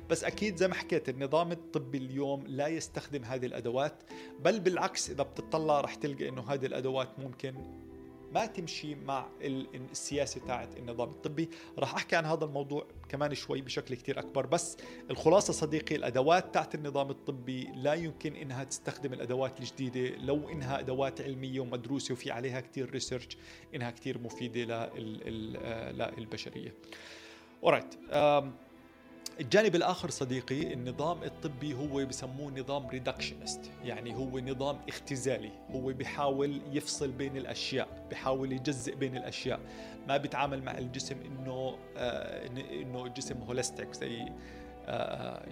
بس 0.09 0.23
أكيد 0.23 0.55
زي 0.55 0.67
ما 0.67 0.73
حكيت 0.73 1.09
النظام 1.09 1.51
الطبي 1.51 1.97
اليوم 1.97 2.47
لا 2.47 2.67
يستخدم 2.67 3.23
هذه 3.23 3.45
الأدوات. 3.45 4.03
بل 4.39 4.59
بالعكس 4.59 5.09
إذا 5.09 5.23
بتطلع 5.23 5.81
رح 5.81 5.95
تلقى 5.95 6.29
إنه 6.29 6.41
هذه 6.41 6.65
الأدوات 6.65 7.19
ممكن 7.19 7.55
ما 8.33 8.45
تمشي 8.45 8.95
مع 8.95 9.27
السياسة 9.41 10.41
تاعت 10.47 10.77
النظام 10.77 11.09
الطبي. 11.09 11.49
راح 11.79 11.95
أحكي 11.95 12.15
عن 12.15 12.25
هذا 12.25 12.45
الموضوع 12.45 12.87
كمان 13.09 13.33
شوي 13.33 13.61
بشكل 13.61 13.95
كتير 13.95 14.19
أكبر 14.19 14.45
بس 14.45 14.77
الخلاصة 15.09 15.53
صديقي 15.53 15.95
الأدوات 15.95 16.53
تاعت 16.53 16.75
النظام 16.75 17.09
الطبي 17.09 17.63
لا 17.75 17.93
يمكن 17.93 18.35
إنها 18.35 18.63
تستخدم 18.63 19.13
الأدوات 19.13 19.59
الجديدة. 19.59 20.15
لو 20.17 20.49
إنها 20.49 20.79
أدوات 20.79 21.21
علمية 21.21 21.59
ومدروسة 21.59 22.13
وفي 22.13 22.31
عليها 22.31 22.61
كتير 22.61 22.89
ريسيرش 22.89 23.37
إنها 23.75 23.91
كتير 23.91 24.19
مفيدة 24.19 24.89
للبشريه 26.17 26.73
alright 27.65 27.93
um, 28.11 28.45
الجانب 29.39 29.75
الآخر 29.75 30.09
صديقي 30.09 30.73
النظام 30.73 31.23
الطبي 31.23 31.73
هو 31.73 32.05
بسموه 32.05 32.51
نظام 32.51 32.87
reductionist 32.87 33.71
يعني 33.83 34.15
هو 34.15 34.39
نظام 34.39 34.79
اختزالي 34.89 35.51
هو 35.71 35.81
بيحاول 35.93 36.61
يفصل 36.71 37.11
بين 37.11 37.37
الأشياء 37.37 37.87
بيحاول 38.09 38.51
يجزئ 38.51 38.95
بين 38.95 39.17
الأشياء. 39.17 39.59
ما 40.07 40.17
بيتعامل 40.17 40.63
مع 40.63 40.77
الجسم 40.77 41.15
إنه 41.25 41.77
آه 41.97 42.47
إنه 42.71 43.05
الجسم 43.05 43.37
holistic 43.37 43.93
زي 43.93 44.25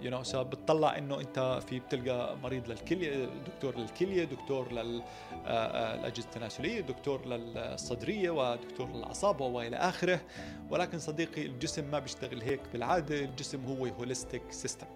you 0.00 0.10
know 0.10 0.22
so 0.22 0.44
بتطلع 0.44 0.98
إنه 0.98 1.20
أنت 1.20 1.60
في 1.68 1.80
بتلقى 1.80 2.36
مريض 2.36 2.68
للكلية 2.68 3.28
دكتور 3.46 3.78
للكلية 3.78 4.24
دكتور 4.24 4.72
للاجهزه 4.72 5.04
آه، 5.46 6.08
التناسلية 6.18 6.80
دكتور 6.80 7.26
للصدرية 7.26 8.30
ودكتور 8.30 8.88
للأعصاب 8.88 9.40
وإلى 9.40 9.76
آخره. 9.76 10.20
ولكن 10.70 10.98
صديقي 10.98 11.46
الجسم 11.46 11.90
ما 11.90 11.98
بيشتغل 11.98 12.42
هيك 12.42 12.60
بالعادة 12.72 13.24
الجسم 13.24 13.64
هو 13.64 13.86
holistic 13.86 14.42
system 14.50 14.86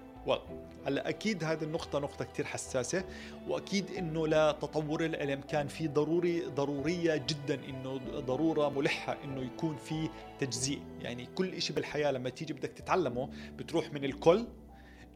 هلا 0.87 1.09
أكيد 1.09 1.45
هذه 1.45 1.63
النقطة 1.63 1.99
نقطة 1.99 2.25
كثير 2.25 2.45
حساسة 2.45 3.05
وأكيد 3.49 3.91
إنه 3.91 4.27
لتطور 4.27 5.05
العلم 5.05 5.41
كان 5.41 5.67
في 5.69 5.89
ضروري 5.89 6.41
ضرورية 6.41 7.17
جدا 7.17 7.61
إنه 7.69 8.01
ضرورة 8.21 8.69
ملحة 8.69 9.17
إنه 9.25 9.43
يكون 9.43 9.77
في 9.77 10.09
تجزيء، 10.39 10.81
يعني 11.01 11.27
كل 11.35 11.63
شيء 11.63 11.77
بالحياة 11.77 12.11
لما 12.11 12.31
تيجي 12.31 12.53
بدك 12.53 12.73
تتعلمه 12.73 13.29
بتروح 13.59 13.93
من 13.93 14.05
الكل 14.05 14.47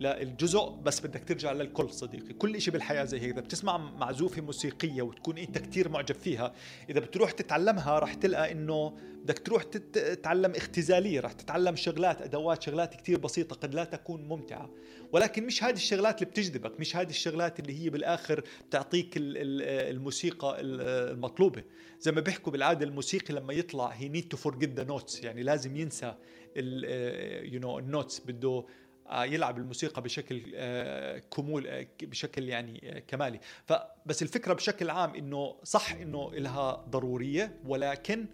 للجزء 0.00 0.70
بس 0.82 1.00
بدك 1.00 1.24
ترجع 1.24 1.52
للكل 1.52 1.90
صديقي. 1.90 2.32
كل 2.32 2.60
شيء 2.60 2.72
بالحياة 2.72 3.04
زي 3.04 3.20
هيك. 3.20 3.32
إذا 3.32 3.40
بتسمع 3.40 3.76
معزوفة 3.76 4.42
موسيقية 4.42 5.02
وتكون 5.02 5.38
أنت 5.38 5.58
كتير 5.58 5.88
معجب 5.88 6.14
فيها 6.14 6.54
إذا 6.90 7.00
بتروح 7.00 7.30
تتعلمها 7.30 7.98
رح 7.98 8.14
تلقى 8.14 8.52
إنه 8.52 8.98
بدك 9.22 9.38
تروح 9.38 9.62
تتعلم 9.62 10.52
اختزالية 10.52 11.20
رح 11.20 11.32
تتعلم 11.32 11.76
شغلات 11.76 12.22
أدوات 12.22 12.62
شغلات 12.62 12.94
كتير 12.94 13.18
بسيطة 13.18 13.56
قد 13.56 13.74
لا 13.74 13.84
تكون 13.84 14.28
ممتعة. 14.28 14.70
ولكن 15.12 15.46
مش 15.46 15.64
هذه 15.64 15.74
الشغلات 15.74 16.22
اللي 16.22 16.30
بتجذبك 16.30 16.80
مش 16.80 16.96
هذه 16.96 17.10
الشغلات 17.10 17.60
اللي 17.60 17.84
هي 17.84 17.90
بالآخر 17.90 18.44
بتعطيك 18.68 19.14
الموسيقى 19.16 20.56
المطلوبة. 20.60 21.64
زي 22.00 22.12
ما 22.12 22.20
بيحكوا 22.20 22.52
بالعادة 22.52 22.86
الموسيقي 22.86 23.34
لما 23.34 23.52
يطلع 23.52 23.86
he 23.86 24.08
need 24.08 24.28
to 24.28 24.36
forget 24.36 24.74
the 24.74 24.84
notes 24.84 25.24
يعني 25.24 25.42
لازم 25.42 25.76
ينسى 25.76 26.14
you 26.56 27.60
know 27.60 27.78
ال 27.78 27.85
notes 27.85 28.20
بده 28.20 28.64
يلعب 29.12 29.58
الموسيقى 29.58 30.02
بشكل 30.02 30.42
آه، 30.54 31.18
كمول 31.18 31.66
آه، 31.66 31.86
بشكل 32.02 32.48
يعني 32.48 33.04
كمالي. 33.08 33.40
فبس 33.66 34.22
الفكرة 34.22 34.54
بشكل 34.54 34.90
عام 34.90 35.14
إنه 35.14 35.56
صح 35.64 35.92
إنه 35.92 36.30
لها 36.34 36.84
ضرورية 36.90 37.60
ولكن 37.64 38.26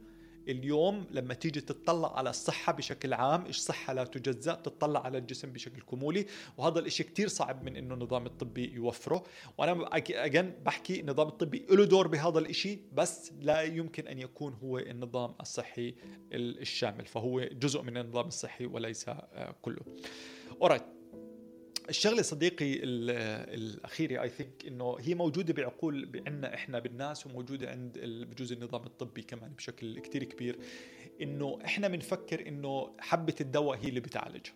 اليوم 0.48 1.06
لما 1.10 1.34
تيجي 1.34 1.60
تطلع 1.60 2.18
على 2.18 2.30
الصحة 2.30 2.72
بشكل 2.72 3.14
عام 3.14 3.46
إيش 3.46 3.56
صحة 3.58 3.92
لا 3.92 4.04
تجزأ 4.04 4.54
تطلع 4.54 5.00
على 5.00 5.18
الجسم 5.18 5.52
بشكل 5.52 5.82
كمولي. 5.82 6.26
وهذا 6.56 6.78
الإشي 6.78 7.02
كتير 7.02 7.28
صعب 7.28 7.64
من 7.64 7.76
إنه 7.76 7.94
النظام 7.94 8.26
الطبي 8.26 8.72
يوفره. 8.74 9.24
وأنا 9.58 9.88
أجن 9.96 10.52
بحكي 10.64 11.00
النظام 11.00 11.28
الطبي 11.28 11.66
له 11.70 11.84
دور 11.84 12.08
بهذا 12.08 12.38
الإشي 12.38 12.78
بس 12.92 13.32
لا 13.40 13.62
يمكن 13.62 14.08
أن 14.08 14.18
يكون 14.18 14.54
هو 14.54 14.78
النظام 14.78 15.34
الصحي 15.40 15.94
الشامل. 16.32 17.06
فهو 17.06 17.40
جزء 17.40 17.82
من 17.82 17.96
النظام 17.96 18.26
الصحي 18.26 18.66
وليس 18.66 19.10
كله. 19.62 19.80
Alright 20.62 20.82
الشغلة 21.88 22.22
صديقي 22.22 22.74
الأخيرة 22.84 24.22
I 24.22 24.28
think 24.28 24.66
إنه 24.66 24.96
هي 25.00 25.14
موجودة 25.14 25.54
بعقول 25.54 26.22
عندنا 26.26 26.54
إحنا 26.54 26.78
بالناس 26.78 27.26
وموجودة 27.26 27.70
عند 27.70 27.98
بجوز 28.30 28.52
النظام 28.52 28.86
الطبي 28.86 29.22
كمان 29.22 29.52
بشكل 29.52 29.98
كتير 29.98 30.24
كبير 30.24 30.58
إنه 31.22 31.58
إحنا 31.64 31.88
بنفكر 31.88 32.48
إنه 32.48 32.96
حبة 32.98 33.34
الدواء 33.40 33.78
هي 33.78 33.88
اللي 33.88 34.00
بتعالج. 34.00 34.46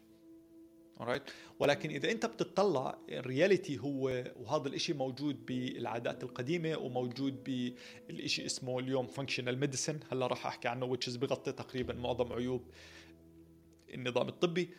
Alright 1.00 1.30
ولكن 1.58 1.90
إذا 1.90 2.10
أنت 2.10 2.26
بتطلع 2.26 2.98
ال 3.08 3.17
reality 3.17 3.78
هو 3.78 4.24
وهذا 4.36 4.68
الإشي 4.68 4.92
موجود 4.92 5.46
بالعادات 5.46 6.22
القديمة 6.22 6.78
وموجود 6.78 7.44
بالشيء 7.44 8.46
اسمه 8.46 8.78
اليوم 8.78 9.06
functional 9.06 9.60
medicine 9.60 10.00
هلا 10.12 10.26
راح 10.26 10.46
أحكي 10.46 10.68
عنه 10.68 10.86
which 10.86 11.08
is 11.08 11.16
بغطي 11.16 11.52
تقريبا 11.52 11.94
معظم 11.94 12.32
عيوب 12.32 12.62
النظام 13.94 14.28
الطبي. 14.28 14.70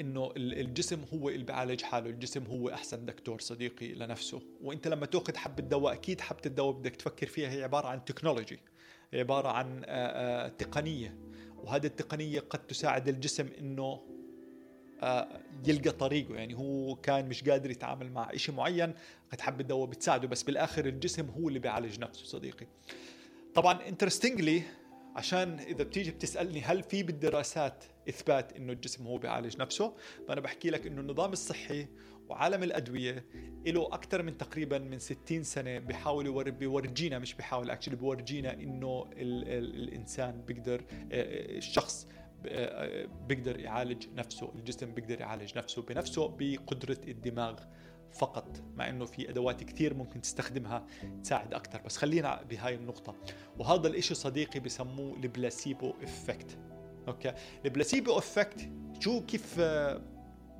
إنه 0.00 0.32
الجسم 0.36 1.04
هو 1.14 1.28
اللي 1.28 1.44
بيعالج 1.44 1.82
حاله 1.82 2.10
الجسم 2.10 2.44
هو 2.46 2.68
أحسن 2.68 3.04
دكتور 3.04 3.40
صديقي 3.40 3.92
لنفسه. 3.92 4.42
وأنت 4.62 4.88
لما 4.88 5.06
تأخذ 5.06 5.36
حبة 5.36 5.62
دواء 5.62 5.92
أكيد 5.92 6.20
حبة 6.20 6.40
الدواء 6.46 6.72
بدك 6.72 6.96
تفكر 6.96 7.26
فيها 7.26 7.50
هي 7.50 7.62
عبارة 7.62 7.88
عن 7.88 8.04
تكنولوجي 8.04 8.60
هي 9.12 9.20
عبارة 9.20 9.48
عن 9.48 9.82
آه، 9.86 10.48
تقنية. 10.48 11.16
وهذه 11.56 11.86
التقنية 11.86 12.40
قد 12.40 12.66
تساعد 12.66 13.08
الجسم 13.08 13.48
إنه 13.58 14.00
يلقى 15.66 15.90
طريقه. 15.90 16.34
يعني 16.34 16.54
هو 16.54 16.94
كان 16.94 17.28
مش 17.28 17.48
قادر 17.48 17.70
يتعامل 17.70 18.12
مع 18.12 18.36
شيء 18.36 18.54
معين 18.54 18.94
قد 19.32 19.40
حبة 19.40 19.64
دواء 19.64 19.88
بتساعده 19.88 20.28
بس 20.28 20.42
بالآخر 20.42 20.86
الجسم 20.86 21.28
هو 21.28 21.48
اللي 21.48 21.58
بيعالج 21.58 22.00
نفسه 22.00 22.24
صديقي. 22.24 22.66
طبعا 23.54 23.88
interestingly 23.88 24.62
عشان 25.20 25.58
إذا 25.58 25.84
بتيجي 25.84 26.10
بتسألني 26.10 26.60
هل 26.60 26.82
في 26.82 27.02
بالدراسات 27.02 27.84
إثبات 28.08 28.52
إنه 28.56 28.72
الجسم 28.72 29.06
هو 29.06 29.18
بيعالج 29.18 29.60
نفسه 29.60 29.94
فأنا 30.28 30.40
بحكي 30.40 30.70
لك 30.70 30.86
إنه 30.86 31.00
النظام 31.00 31.32
الصحي 31.32 31.86
وعالم 32.28 32.62
الأدوية 32.62 33.24
له 33.66 33.86
أكثر 33.86 34.22
من 34.22 34.36
تقريبا 34.36 34.78
من 34.78 34.98
60 34.98 35.42
سنة 35.42 35.78
بيحاول 35.78 36.50
بيورجينا 36.50 37.18
مش 37.18 37.34
بيحاول 37.34 37.70
actually 37.70 37.96
بيورجينا 37.96 38.52
إنه 38.52 39.10
ال 39.12 39.48
ال 39.48 39.74
الإنسان 39.82 40.42
بيقدر 40.42 40.84
الشخص 41.12 42.08
بيقدر 43.28 43.60
يعالج 43.60 44.06
نفسه 44.14 44.52
الجسم 44.54 44.94
بيقدر 44.94 45.20
يعالج 45.20 45.58
نفسه 45.58 45.82
بنفسه 45.82 46.28
بقدرة 46.38 46.98
الدماغ. 47.08 47.60
فقط 48.12 48.62
مع 48.76 48.88
إنه 48.88 49.04
في 49.04 49.30
أدوات 49.30 49.64
كثير 49.64 49.94
ممكن 49.94 50.20
تستخدمها 50.20 50.86
تساعد 51.22 51.54
أكثر 51.54 51.80
بس 51.86 51.96
خلينا 51.96 52.42
بهاي 52.50 52.74
النقطة. 52.74 53.14
وهذا 53.58 53.88
الإشي 53.88 54.14
صديقي 54.14 54.60
بسموه 54.60 55.16
ال 55.16 55.26
placebo 55.26 55.94
effect. 56.02 56.58
Okay؟ 57.08 57.32
ال 57.64 57.71
placebo 57.71 58.18
effect 58.18 58.68
شو 59.00 59.20
كيف 59.26 59.56
آه، 59.60 60.00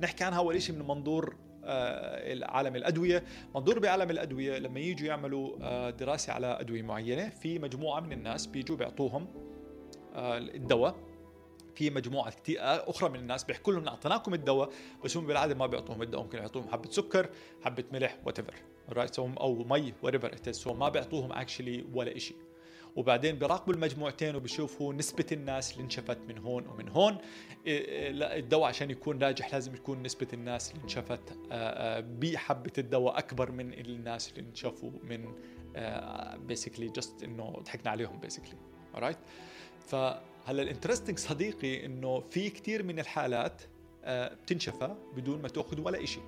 نحكي 0.01 0.25
عنها 0.25 0.39
أول 0.39 0.63
شيء 0.63 0.77
من 0.77 0.87
منظور 0.87 1.37
آه، 1.65 2.45
عالم 2.45 2.77
الأدوية. 2.77 3.25
منظور 3.55 3.79
بعالم 3.79 4.11
الأدوية 4.11 4.59
لما 4.59 4.81
يجوا 4.81 5.09
يعملوا 5.09 5.57
آه، 5.61 5.91
دراسة 5.91 6.33
على 6.33 6.61
أدوية 6.61 6.83
معينة 6.83 7.29
في 7.29 7.59
مجموعة 7.59 8.01
من 8.01 8.13
الناس 8.13 8.47
بيجوا 8.47 8.77
بيعطوهم 8.77 9.27
الدواء. 10.15 11.10
في 11.75 11.91
مجموعة 11.91 12.31
كثير 12.31 12.59
أخرى 12.63 13.09
من 13.09 13.19
الناس 13.19 13.45
بيحكوا 13.45 13.73
لهم 13.73 13.89
أعطيناكم 13.89 14.35
الدواء 14.35 14.71
بس 15.05 15.17
هم 15.17 15.27
بالعادة 15.27 15.55
ما 15.55 15.67
بيعطوهم 15.67 16.03
الدواء 16.03 16.23
ممكن 16.23 16.39
يعطوهم 16.39 16.69
حبة 16.69 16.91
سكر 16.91 17.31
حبة 17.63 17.85
ملح 17.93 18.19
whatever 18.25 18.55
right 18.89 19.19
أو 19.19 19.55
مي 19.55 19.93
whatever 20.03 20.75
ما 20.75 20.89
بيعطوهم 20.89 21.33
actually 21.33 21.85
ولا 21.95 22.19
شيء 22.19 22.37
وبعدين 22.97 23.39
بيراقبوا 23.39 23.75
المجموعتين 23.75 24.37
وبيشوفوا 24.37 24.95
نسبة 24.95 25.27
الناس 25.33 25.73
اللي 25.73 25.85
انشفت 25.85 26.19
من 26.29 26.39
هون 26.39 26.67
ومن 26.67 26.89
هون. 26.89 27.19
إيه، 27.67 27.85
إيه، 27.89 28.39
الدواء 28.39 28.69
عشان 28.69 28.91
يكون 28.91 29.19
ناجح 29.19 29.53
لازم 29.53 29.75
يكون 29.75 30.03
نسبة 30.03 30.27
الناس 30.33 30.71
اللي 30.73 30.83
انشفت 30.83 31.31
آه، 31.31 31.37
آه، 31.53 32.01
بحبة 32.01 32.73
الدواء 32.79 33.19
أكبر 33.19 33.51
من 33.51 33.73
الناس 33.73 34.31
اللي 34.31 34.49
انشفوا 34.49 34.91
من 35.03 35.35
basically 36.47 36.89
just 36.89 37.23
إنه 37.23 37.51
ضحكنا 37.51 37.91
عليهم 37.91 38.21
basically 38.21 38.57
alright 38.97 39.17
فهلا 40.51 40.63
ال 40.63 40.67
interesting 40.67 41.19
صديقي 41.19 41.87
إنه 41.87 42.21
في 42.21 42.51
كثير 42.51 42.83
من 42.83 42.99
الحالات 42.99 43.63
بتنشفى 44.07 44.95
بدون 45.17 45.43
ما 45.43 45.49
تأخذ 45.49 45.81
ولا 45.81 46.07
شيء 46.07 46.23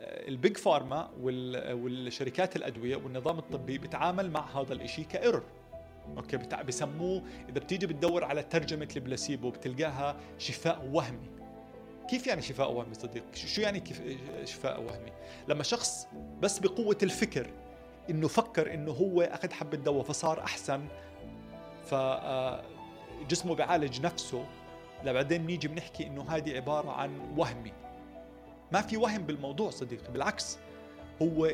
ال 0.00 0.14
big 0.14 0.56
pharma 0.56 1.10
والشركات 1.72 2.56
الأدوية 2.56 2.96
والنظام 2.96 3.38
الطبي 3.38 3.78
بيتعامل 3.78 4.30
مع 4.30 4.60
هذا 4.60 4.72
الشيء 4.72 5.04
ك 5.04 5.10
error 5.10 5.42
okay 6.16 6.36
بسموه 6.36 7.22
إذا 7.48 7.60
بتيجي 7.60 7.86
بتدور 7.86 8.24
على 8.24 8.42
ترجمة 8.42 8.88
البلاسيبو 8.96 9.50
بتلقاها 9.50 10.16
شفاء 10.38 10.88
وهمي. 10.92 11.30
كيف 12.10 12.26
يعني 12.26 12.42
شفاء 12.42 12.72
وهمي 12.72 12.94
صديق؟ 12.94 13.24
شو 13.34 13.60
يعني 13.60 13.80
كيف 13.80 14.02
شفاء 14.44 14.82
وهمي؟ 14.82 15.12
لما 15.48 15.62
شخص 15.62 16.06
بس 16.40 16.58
بقوة 16.58 16.98
الفكر 17.02 17.50
إنه 18.10 18.28
فكر 18.28 18.74
إنه 18.74 18.92
هو 18.92 19.22
أخذ 19.22 19.52
حبة 19.52 19.76
دواء 19.76 20.02
فصار 20.02 20.40
أحسن 20.40 20.88
ف 21.88 21.94
آه، 21.94 22.77
جسمه 23.30 23.54
بيعالج 23.54 24.00
نفسه 24.00 24.44
لبعدين 25.04 25.42
بنيجي 25.42 25.68
بنحكي 25.68 26.06
إنه 26.06 26.22
هذه 26.30 26.56
عبارة 26.56 26.90
عن 26.90 27.10
وهمي. 27.36 27.72
ما 28.72 28.80
في 28.80 28.96
وهم 28.96 29.22
بالموضوع 29.22 29.70
صديقي 29.70 30.12
بالعكس 30.12 30.58
هو 31.22 31.50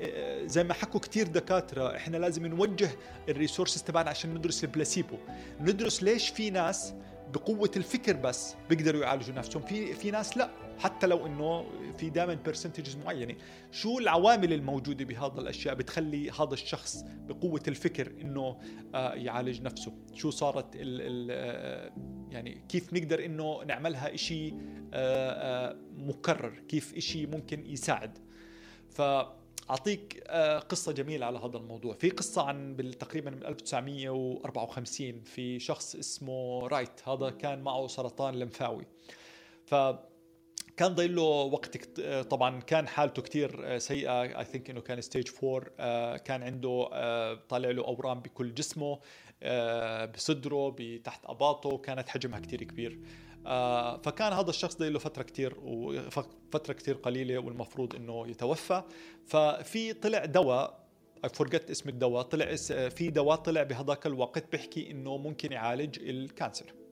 آه، 0.00 0.46
زي 0.46 0.64
ما 0.64 0.74
حكوا 0.74 1.00
كثير 1.00 1.26
دكاترة 1.26 1.96
إحنا 1.96 2.16
لازم 2.16 2.46
نوجه 2.46 2.90
ال 3.28 3.33
resources 3.33 3.82
تبعنا 3.82 4.10
عشان 4.10 4.34
ندرس 4.34 4.64
البلاسيبو. 4.64 5.16
ندرس 5.60 6.02
ليش 6.02 6.28
في 6.28 6.50
ناس 6.50 6.94
بقوة 7.34 7.70
الفكر 7.76 8.16
بس 8.16 8.54
بيقدروا 8.68 9.02
يعالجوا 9.02 9.34
نفسهم 9.34 9.62
في 9.62 9.94
في 9.94 10.10
ناس 10.10 10.36
لا. 10.36 10.50
حتى 10.78 11.06
لو 11.06 11.26
إنه 11.26 11.64
في 11.98 12.10
دائما 12.10 12.34
percentages 12.34 12.96
معينه 12.96 13.34
شو 13.70 13.98
العوامل 13.98 14.52
الموجودة 14.52 15.04
بهذا 15.04 15.40
الأشياء 15.40 15.74
بتخلي 15.74 16.30
هذا 16.30 16.52
الشخص 16.52 17.04
بقوة 17.28 17.62
الفكر 17.68 18.12
إنه 18.20 18.60
آه، 18.94 19.14
يعالج 19.14 19.62
نفسه؟ 19.62 19.92
شو 20.14 20.30
صارت 20.30 20.76
ال 20.76 20.80
ال 21.00 21.28
آه، 21.30 21.92
يعني 22.30 22.64
كيف 22.68 22.92
نقدر 22.92 23.24
إنه 23.24 23.64
نعملها 23.64 24.16
شيء 24.16 24.54
مكرر؟ 25.96 26.62
كيف 26.68 26.98
شيء 26.98 27.26
ممكن 27.26 27.66
يساعد؟ 27.66 28.18
ف 28.90 29.02
اعطيك 29.70 30.22
آه، 30.26 30.58
قصة 30.58 30.92
جميلة 30.92 31.26
على 31.26 31.38
هذا 31.38 31.56
الموضوع. 31.56 31.94
في 31.94 32.10
قصة 32.10 32.42
عن 32.42 32.76
تقريبا 32.98 33.30
من 33.30 33.44
1954 33.46 35.20
في 35.20 35.58
شخص 35.58 35.94
اسمه 35.94 36.68
رايت. 36.68 37.08
هذا 37.08 37.30
كان 37.30 37.62
معه 37.62 37.86
سرطان 37.86 38.34
لمفاوي. 38.34 38.86
ف 39.66 39.74
كان 40.76 40.94
ضايل 40.94 41.16
له 41.16 41.22
وقت 41.22 42.00
آه، 42.00 42.22
طبعا 42.22 42.60
كان 42.60 42.88
حالته 42.88 43.22
كثير 43.22 43.60
آه، 43.64 43.78
سيئة. 43.78 44.22
I 44.22 44.44
think 44.44 44.70
إنه 44.70 44.80
كان 44.80 45.00
stage 45.00 45.28
4 45.44 46.16
كان 46.16 46.42
عنده 46.42 46.88
طالع 47.48 47.70
له 47.70 47.84
أورام 47.84 48.20
بكل 48.20 48.54
جسمه 48.54 49.00
بصدره 50.14 50.74
بتحت 50.78 51.20
أباطه. 51.24 51.78
كانت 51.78 52.08
حجمها 52.08 52.40
كثير 52.40 52.62
كبير. 52.62 52.98
آه، 53.46 53.96
فكان 53.96 54.32
هذا 54.32 54.50
الشخص 54.50 54.80
له 54.80 54.98
فترة 54.98 55.22
كتير 55.22 55.54
وفترة 55.62 56.72
كتير 56.72 56.94
قليلة 56.94 57.38
والمفروض 57.38 57.94
إنه 57.94 58.28
يتوفى. 58.28 58.82
ففي 59.26 59.92
طلع 59.92 60.24
دواء 60.24 60.84
فرقت 61.32 61.70
اسم 61.70 61.88
الدواء 61.88 62.22
طلع 62.22 62.54
في 62.88 63.10
دواء 63.10 63.36
طلع 63.36 63.62
بهذاك 63.62 64.06
الوقت 64.06 64.52
بيحكي 64.52 64.90
إنه 64.90 65.16
ممكن 65.16 65.52
يعالج 65.52 65.98
ال 66.00 66.10
cancer. 66.10 66.83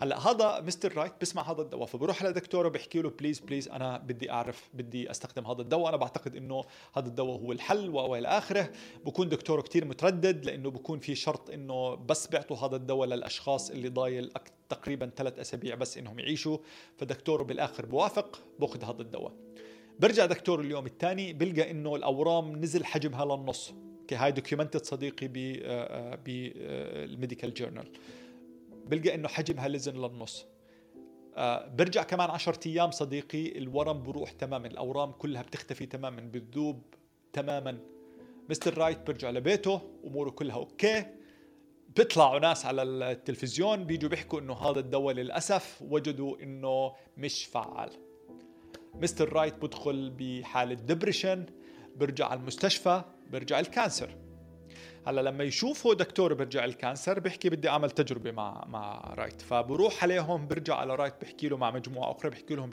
هلا 0.00 0.18
هذا 0.18 0.60
مستر 0.60 0.96
رايت 0.96 1.12
بسمع 1.20 1.50
هذا 1.50 1.62
الدواء 1.62 1.86
فبروح 1.86 2.22
على 2.22 2.32
دكتوره 2.32 2.68
بحكي 2.68 3.02
له 3.02 3.10
please 3.10 3.40
please 3.40 3.68
أنا 3.68 3.98
بدي 3.98 4.30
أعرف 4.30 4.70
بدي 4.74 5.10
أستخدم 5.10 5.46
هذا 5.46 5.62
الدواء. 5.62 5.88
أنا 5.88 5.96
بعتقد 5.96 6.36
إنه 6.36 6.64
هذا 6.94 7.08
الدواء 7.08 7.38
هو 7.40 7.52
الحل 7.52 7.88
وإلى 7.88 8.28
آخره. 8.28 8.70
بكون 9.06 9.28
دكتوره 9.28 9.62
كثير 9.62 9.84
متردد 9.84 10.44
لأنه 10.44 10.70
بكون 10.70 10.98
في 10.98 11.14
شرط 11.14 11.50
إنه 11.50 11.94
بس 11.94 12.26
بيعطوا 12.26 12.56
هذا 12.56 12.76
الدواء 12.76 13.08
للأشخاص 13.08 13.70
اللي 13.70 13.88
ضايل 13.88 14.32
تقريبا 14.68 15.10
ثلاث 15.16 15.38
أسابيع 15.38 15.74
بس 15.74 15.98
إنهم 15.98 16.18
يعيشوا. 16.18 16.58
فدكتوره 16.96 17.42
بالآخر 17.42 17.86
بوافق 17.86 18.40
بأخذ 18.60 18.84
هذا 18.84 19.02
الدواء. 19.02 19.32
برجع 20.00 20.26
دكتور 20.26 20.60
اليوم 20.60 20.86
الثاني 20.86 21.32
بلقى 21.32 21.70
إنه 21.70 21.96
الأورام 21.96 22.56
نزل 22.56 22.84
حجمها 22.84 23.24
للنص 23.24 23.72
هاي 24.12 24.32
documented 24.32 24.84
صديقي 24.84 25.28
بال 26.24 26.52
medical 26.52 27.50
آه، 27.50 27.54
journal 27.54 27.86
آه، 27.86 28.21
بلقى 28.86 29.14
إنه 29.14 29.28
حجمها 29.28 29.68
لزن 29.68 29.92
للنص. 29.92 30.46
آه 31.36 31.68
برجع 31.68 32.02
كمان 32.02 32.30
عشرة 32.30 32.68
أيام 32.68 32.90
صديقي 32.90 33.58
الورم 33.58 34.02
بروح 34.02 34.30
تماما 34.30 34.66
الأورام 34.66 35.12
كلها 35.12 35.42
بتختفي 35.42 35.86
تماما 35.86 36.20
بتذوب 36.20 36.82
تماما. 37.32 37.78
مستر 38.50 38.78
رايت 38.78 39.06
برجع 39.06 39.30
لبيته 39.30 39.80
أموره 40.04 40.30
كلها 40.30 40.56
okay. 40.56 41.06
بيطلعوا 41.96 42.38
ناس 42.38 42.66
على 42.66 42.82
التلفزيون 42.82 43.84
بيجوا 43.84 44.10
بيحكوا 44.10 44.40
إنه 44.40 44.54
هذا 44.54 44.80
الدواء 44.80 45.14
للأسف 45.14 45.82
وجدوا 45.82 46.42
إنه 46.42 46.92
مش 47.16 47.44
فعال. 47.44 47.90
مستر 48.94 49.32
رايت 49.32 49.54
بدخل 49.54 50.10
بحالة 50.18 50.74
depression 50.74 51.46
برجع 51.96 52.26
على 52.26 52.40
المستشفى 52.40 53.02
برجع 53.30 53.60
ال 53.60 53.67
cancer. 53.67 54.16
هلا 55.06 55.20
لما 55.20 55.44
يشوفوا 55.44 55.94
دكتور 55.94 56.34
برجع 56.34 56.64
ال 56.64 56.72
cancer 56.72 57.20
بيحكي 57.20 57.48
بدي 57.48 57.68
أعمل 57.68 57.90
تجربة 57.90 58.30
مع 58.30 58.64
مع 58.68 59.14
رايت. 59.14 59.42
فبروح 59.42 60.02
عليهم 60.02 60.48
برجع 60.48 60.74
على 60.74 60.94
رايت 60.94 61.14
بحكي 61.22 61.48
له 61.48 61.56
مع 61.56 61.70
مجموعة 61.70 62.10
أخرى 62.10 62.30
بحكي 62.30 62.54
لهم 62.54 62.70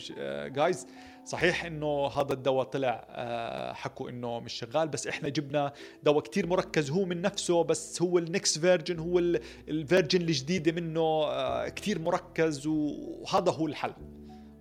guys 0.47 0.85
آه، 0.85 1.25
صحيح 1.25 1.65
إنه 1.65 2.07
هذا 2.07 2.33
الدواء 2.33 2.65
طلع 2.65 3.07
آه، 3.09 3.73
حكوا 3.73 4.09
إنه 4.09 4.39
مش 4.39 4.53
شغال 4.53 4.87
بس 4.87 5.07
إحنا 5.07 5.29
جبنا 5.29 5.73
دواء 6.03 6.23
كتير 6.23 6.47
مركز 6.47 6.91
هو 6.91 7.05
من 7.05 7.21
نفسه 7.21 7.63
بس 7.63 8.01
هو 8.01 8.17
ال 8.17 8.25
next 8.25 8.57
version 8.57 8.99
هو 8.99 9.19
ال 9.67 9.74
version 9.74 10.21
الجديدة 10.21 10.71
منه 10.71 11.01
آه، 11.01 11.69
كتير 11.69 11.99
مركز 11.99 12.67
وهذا 12.67 13.51
هو 13.51 13.67
الحل. 13.67 13.93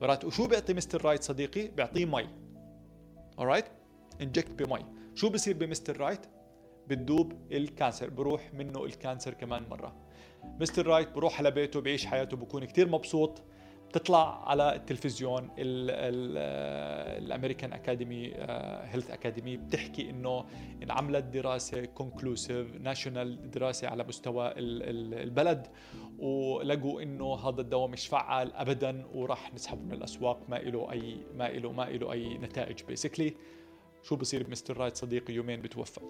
رايت 0.02 0.24
وشو 0.24 0.46
بيعطي 0.46 0.74
مستر 0.74 1.04
رايت 1.04 1.22
صديقي؟ 1.22 1.68
بيعطيه 1.68 2.04
مي. 2.06 2.28
Alright 3.40 3.66
inject 4.20 4.50
بمي. 4.62 4.86
شو 5.14 5.28
بصير 5.28 5.56
بمستر 5.56 5.96
رايت؟ 5.96 6.37
بتدوب 6.90 7.32
ال 7.52 7.60
cancer 7.60 8.10
بروح 8.10 8.54
منه 8.54 8.84
ال 8.84 8.91
cancer 8.91 9.34
كمان 9.34 9.68
مرة. 9.70 9.96
مستر 10.60 10.86
رايت 10.86 11.12
بروح 11.12 11.38
على 11.38 11.50
بيته 11.50 11.80
بعيش 11.80 12.06
حياته 12.06 12.36
بكون 12.36 12.64
كتير 12.64 12.88
مبسوط. 12.88 13.42
بتطلع 13.88 14.48
على 14.48 14.74
التلفزيون 14.74 15.50
ال 17.18 17.24
American 17.24 17.72
academy 17.72 18.34
health 18.82 19.10
academy 19.10 19.56
بتحكي 19.56 20.10
إنه 20.10 20.44
انعملت 20.82 21.24
دراسة 21.24 21.84
conclusive 21.84 22.74
national 22.74 23.50
دراسة 23.50 23.88
على 23.88 24.04
مستوى 24.04 24.52
البلد. 24.56 25.66
ولقوا 26.18 27.02
إنه 27.02 27.34
هذا 27.34 27.60
الدواء 27.60 27.88
مش 27.88 28.06
فعال 28.06 28.54
ابدا 28.54 29.06
وراح 29.14 29.54
نسحبه 29.54 29.82
من 29.82 29.92
الأسواق. 29.92 30.40
ما 30.48 30.56
له 30.56 30.92
أي 30.92 31.16
ما 31.34 31.48
له 31.48 31.72
ما 31.72 31.82
له 31.82 32.12
أي 32.12 32.38
نتائج 32.38 32.82
basically 32.82 33.34
شو 34.02 34.16
بصير 34.16 34.42
بمستر 34.42 34.76
رايت 34.76 34.96
صديقي؟ 34.96 35.34
يومين 35.34 35.62
بتوفى. 35.62 36.00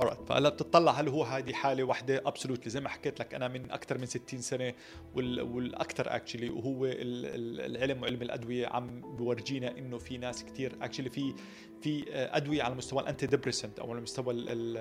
Alright 0.00 0.22
فهلا 0.28 0.48
بتطلع 0.48 0.92
هل 0.92 1.08
هو 1.08 1.24
هذه 1.24 1.52
حالة 1.52 1.84
واحدة 1.84 2.22
absolutely 2.26 2.70
زي 2.70 2.80
ما 2.80 2.88
حكيت 2.88 3.20
لك 3.20 3.34
أنا 3.34 3.48
من 3.48 3.70
أكثر 3.70 3.98
من 3.98 4.06
60 4.06 4.40
سنة 4.40 4.74
والأكثر 5.14 6.16
actually 6.16 6.50
وهو 6.50 6.86
العلم 6.86 8.02
وعلم 8.02 8.22
الأدوية 8.22 8.66
عم 8.66 9.00
بورجينا 9.00 9.78
إنه 9.78 9.98
في 9.98 10.18
ناس 10.18 10.44
كثير 10.44 10.76
actually 10.82 11.10
في 11.10 11.34
في 11.82 12.04
أدوية 12.14 12.62
على 12.62 12.74
مستوى 12.74 13.02
ال 13.02 13.26
antidepressant 13.26 13.78
أو 13.78 13.92
على 13.92 14.00
مستوى 14.00 14.34
ال 14.34 14.46
ال 14.48 14.76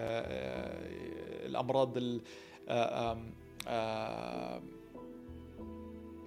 الأمراض 1.45 1.97
ال 1.97 2.21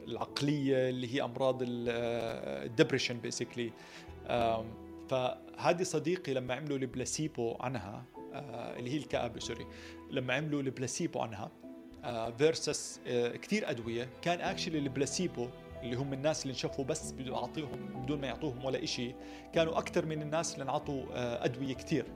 العقلية 0.09 0.89
اللي 0.89 1.15
هي 1.15 1.23
أمراض 1.23 1.59
ال 1.63 1.77
depression 1.77 3.19
basically 3.19 3.73
فهذه 5.09 5.83
صديقي 5.83 6.35
لما 6.35 6.55
عملوا 6.55 6.79
البلاسيبو 6.79 7.57
عنها 7.61 8.05
آه، 8.12 8.12
اللي 8.79 8.91
هي 8.91 8.97
الكآبة 8.97 9.41
sorry. 9.41 9.67
لما 10.11 10.35
عملوا 10.35 10.63
البلاسيبو 10.63 11.21
عنها 11.21 11.51
versus 12.39 13.01
آه، 13.07 13.35
آه، 13.35 13.37
كثير 13.37 13.71
أدوية 13.71 14.09
كان 14.23 14.41
actually 14.41 14.79
ال 14.79 14.88
placebo 14.88 15.49
اللي 15.83 15.97
هم 15.97 16.13
الناس 16.13 16.43
اللي 16.43 16.53
انشفوا 16.53 16.85
بس 16.85 17.13
بدون 17.13 17.35
أعطيهم 17.35 18.03
بدون 18.03 18.21
ما 18.21 18.27
يعطوهم 18.27 18.65
ولا 18.65 18.87
شيء 18.87 19.15
كانوا 19.53 19.79
أكثر 19.79 20.07
من 20.07 20.23
الناس 20.23 20.55
اللي 20.55 20.63
انعطوا 20.63 21.05
أدوية 21.45 21.75
كثير. 21.75 22.07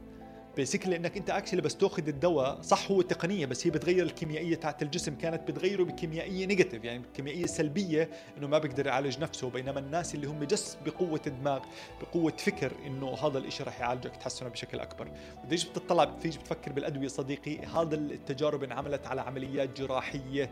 basically 0.56 0.96
إنك 0.96 1.16
أنت 1.16 1.30
actually 1.30 1.60
بس 1.60 1.76
تأخذ 1.76 2.08
الدواء 2.08 2.62
صح 2.62 2.90
هو 2.90 3.02
تقنية 3.02 3.46
بس 3.46 3.66
هي 3.66 3.70
بتغير 3.70 4.02
الكيميائية 4.02 4.54
تاعت 4.54 4.82
الجسم 4.82 5.14
كانت 5.14 5.50
بتغيره 5.50 5.82
بكيميائية 5.82 6.46
negative 6.46 6.84
يعني 6.84 7.02
كيميائية 7.14 7.46
سلبية 7.46 8.10
إنه 8.38 8.46
ما 8.46 8.58
بيقدر 8.58 8.86
يعالج 8.86 9.18
نفسه 9.18 9.50
بينما 9.50 9.78
الناس 9.78 10.14
اللي 10.14 10.26
هم 10.26 10.44
just 10.44 10.78
بقوة 10.86 11.18
دماغ 11.18 11.60
بقوة 12.00 12.32
فكر 12.38 12.72
إنه 12.86 13.14
هذا 13.14 13.38
الإشي 13.38 13.62
رح 13.62 13.80
يعالجك 13.80 14.16
تحسنه 14.16 14.48
بشكل 14.48 14.80
أكبر. 14.80 15.08
وديش 15.44 15.64
بتطلع 15.64 16.04
بتيجي 16.04 16.38
بتفكر 16.38 16.72
بالأدوية 16.72 17.08
صديقي 17.08 17.58
هذا 17.58 17.94
التجارب 17.94 18.64
انعملت 18.64 19.06
على 19.06 19.20
عمليات 19.20 19.80
جراحية 19.80 20.50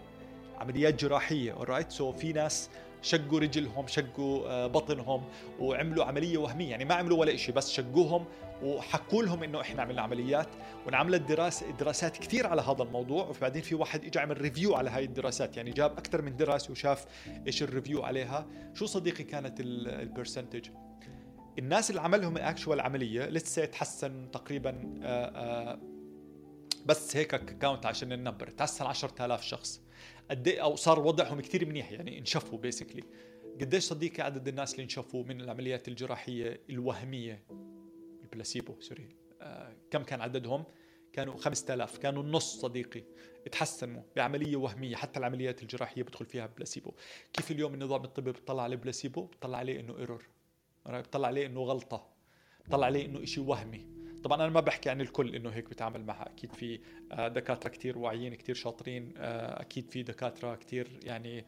عمليات 0.61 1.01
جراحية 1.05 1.53
alright 1.53 1.91
so 1.91 2.13
في 2.13 2.33
ناس 2.33 2.71
شقوا 3.03 3.41
رجلهم 3.41 3.87
شقوا 3.87 4.49
آه، 4.49 4.67
بطنهم 4.67 5.25
وعملوا 5.61 6.05
عملية 6.05 6.39
وهمية 6.39 6.71
يعني 6.71 6.85
ما 6.85 6.95
عملوا 6.95 7.19
ولا 7.19 7.37
شيء 7.37 7.55
بس 7.55 7.71
شقوهم 7.71 8.25
وحكوا 8.63 9.23
لهم 9.23 9.43
إنه 9.43 9.61
إحنا 9.61 9.83
عملنا 9.83 10.03
عمليات 10.03 10.49
وانعملت 10.87 11.23
دراسه 11.23 11.71
دراسات 11.71 12.17
كثير 12.17 12.47
على 12.47 12.63
هذا 12.63 12.83
الموضوع 12.83 13.27
وبعدين 13.29 13.63
في 13.63 13.75
واحد 13.75 14.05
اجى 14.05 14.19
عمل 14.19 14.41
review 14.41 14.75
على 14.75 14.91
هاي 14.91 15.05
الدراسات 15.05 15.57
يعني 15.57 15.71
جاب 15.71 15.93
أكثر 15.93 16.23
من 16.23 16.37
دراسه 16.37 16.71
وشاف 16.71 17.07
إيش 17.47 17.63
ال 17.63 17.68
review 17.68 18.03
عليها. 18.03 18.47
شو 18.75 18.87
صديقي 18.87 19.25
كانت 19.25 19.61
ال 19.61 19.71
percentage 19.71 20.69
الناس 21.59 21.91
اللي 21.91 22.01
عملهم 22.01 22.37
ال 22.37 22.43
actual 22.43 22.81
عملية 22.81 23.27
لسه 23.27 23.65
تحسن 23.65 24.31
تقريبا 24.31 25.01
آآ 25.03 25.25
آه، 25.27 25.73
آآ 25.73 25.81
بس 26.87 27.17
هيك 27.17 27.35
count 27.35 27.87
عشان 27.87 28.13
ال 28.13 28.18
number 28.18 28.51
تحسن 28.51 28.87
10000 28.87 29.43
شخص. 29.43 29.83
قد 30.31 30.49
إيه- 30.49 30.59
أو 30.61 30.77
صار 30.77 31.01
وضعهم 31.01 31.41
كثير 31.41 31.67
منيح 31.67 31.93
يعني 31.93 32.19
انشفوا 32.19 32.59
basically 32.59 33.03
قديش 33.61 33.85
صديقي 33.85 34.23
عدد 34.23 34.49
الناس 34.49 34.73
اللي 34.73 34.83
انشفوا 34.83 35.25
من 35.25 35.41
العمليات 35.41 35.89
الجراحية 35.89 36.61
الوهمية؟ 36.71 37.43
ال 38.35 38.40
placebo 38.40 38.81
sorry 38.81 39.09
آه 39.43 39.77
كم 39.91 40.03
كان 40.03 40.21
عددهم؟ 40.21 40.65
كانوا 41.13 41.37
5000 41.37 41.99
كانوا 41.99 42.23
النص 42.23 42.61
صديقي. 42.61 43.05
تحسنوا 43.53 44.03
بعملية 44.17 44.57
وهمية 44.57 44.97
حتى 44.97 45.19
العمليات 45.19 45.63
الجراحية 45.63 46.03
بدخل 46.03 46.27
فيها 46.27 46.47
بلاسيبو. 46.47 46.93
كيف 47.33 47.51
اليوم 47.51 47.75
النظام 47.75 48.05
الطبي 48.05 48.33
بيطلع 48.33 48.63
عليه 48.63 48.77
بلاسيبو؟ 48.77 49.23
بيطلع 49.23 49.59
عليه 49.59 49.81
إنه 49.81 49.99
error 49.99 50.29
بيطلع 50.87 51.29
عليه 51.29 51.47
إنه 51.47 51.61
غلطة. 51.61 52.09
بيطلع 52.65 52.87
عليه 52.87 53.07
إنه 53.07 53.25
شيء 53.25 53.45
وهمي. 53.45 53.87
طبعا 54.25 54.43
أنا 54.43 54.51
ما 54.51 54.61
بحكي 54.61 54.91
عن 54.91 55.01
الكل 55.01 55.35
إنه 55.35 55.51
هيك 55.51 55.71
بتعامل 55.71 56.05
معها. 56.05 56.31
أكيد 56.31 56.53
في 56.53 56.81
آه، 57.13 57.29
دكاترة 57.29 57.71
كثير 57.71 57.99
واعيين 57.99 58.35
كثير 58.35 58.55
شاطرين. 58.55 59.15
آه، 59.17 59.61
أكيد 59.61 59.91
في 59.91 60.03
دكاترة 60.03 60.55
كثير 60.55 61.01
يعني 61.03 61.45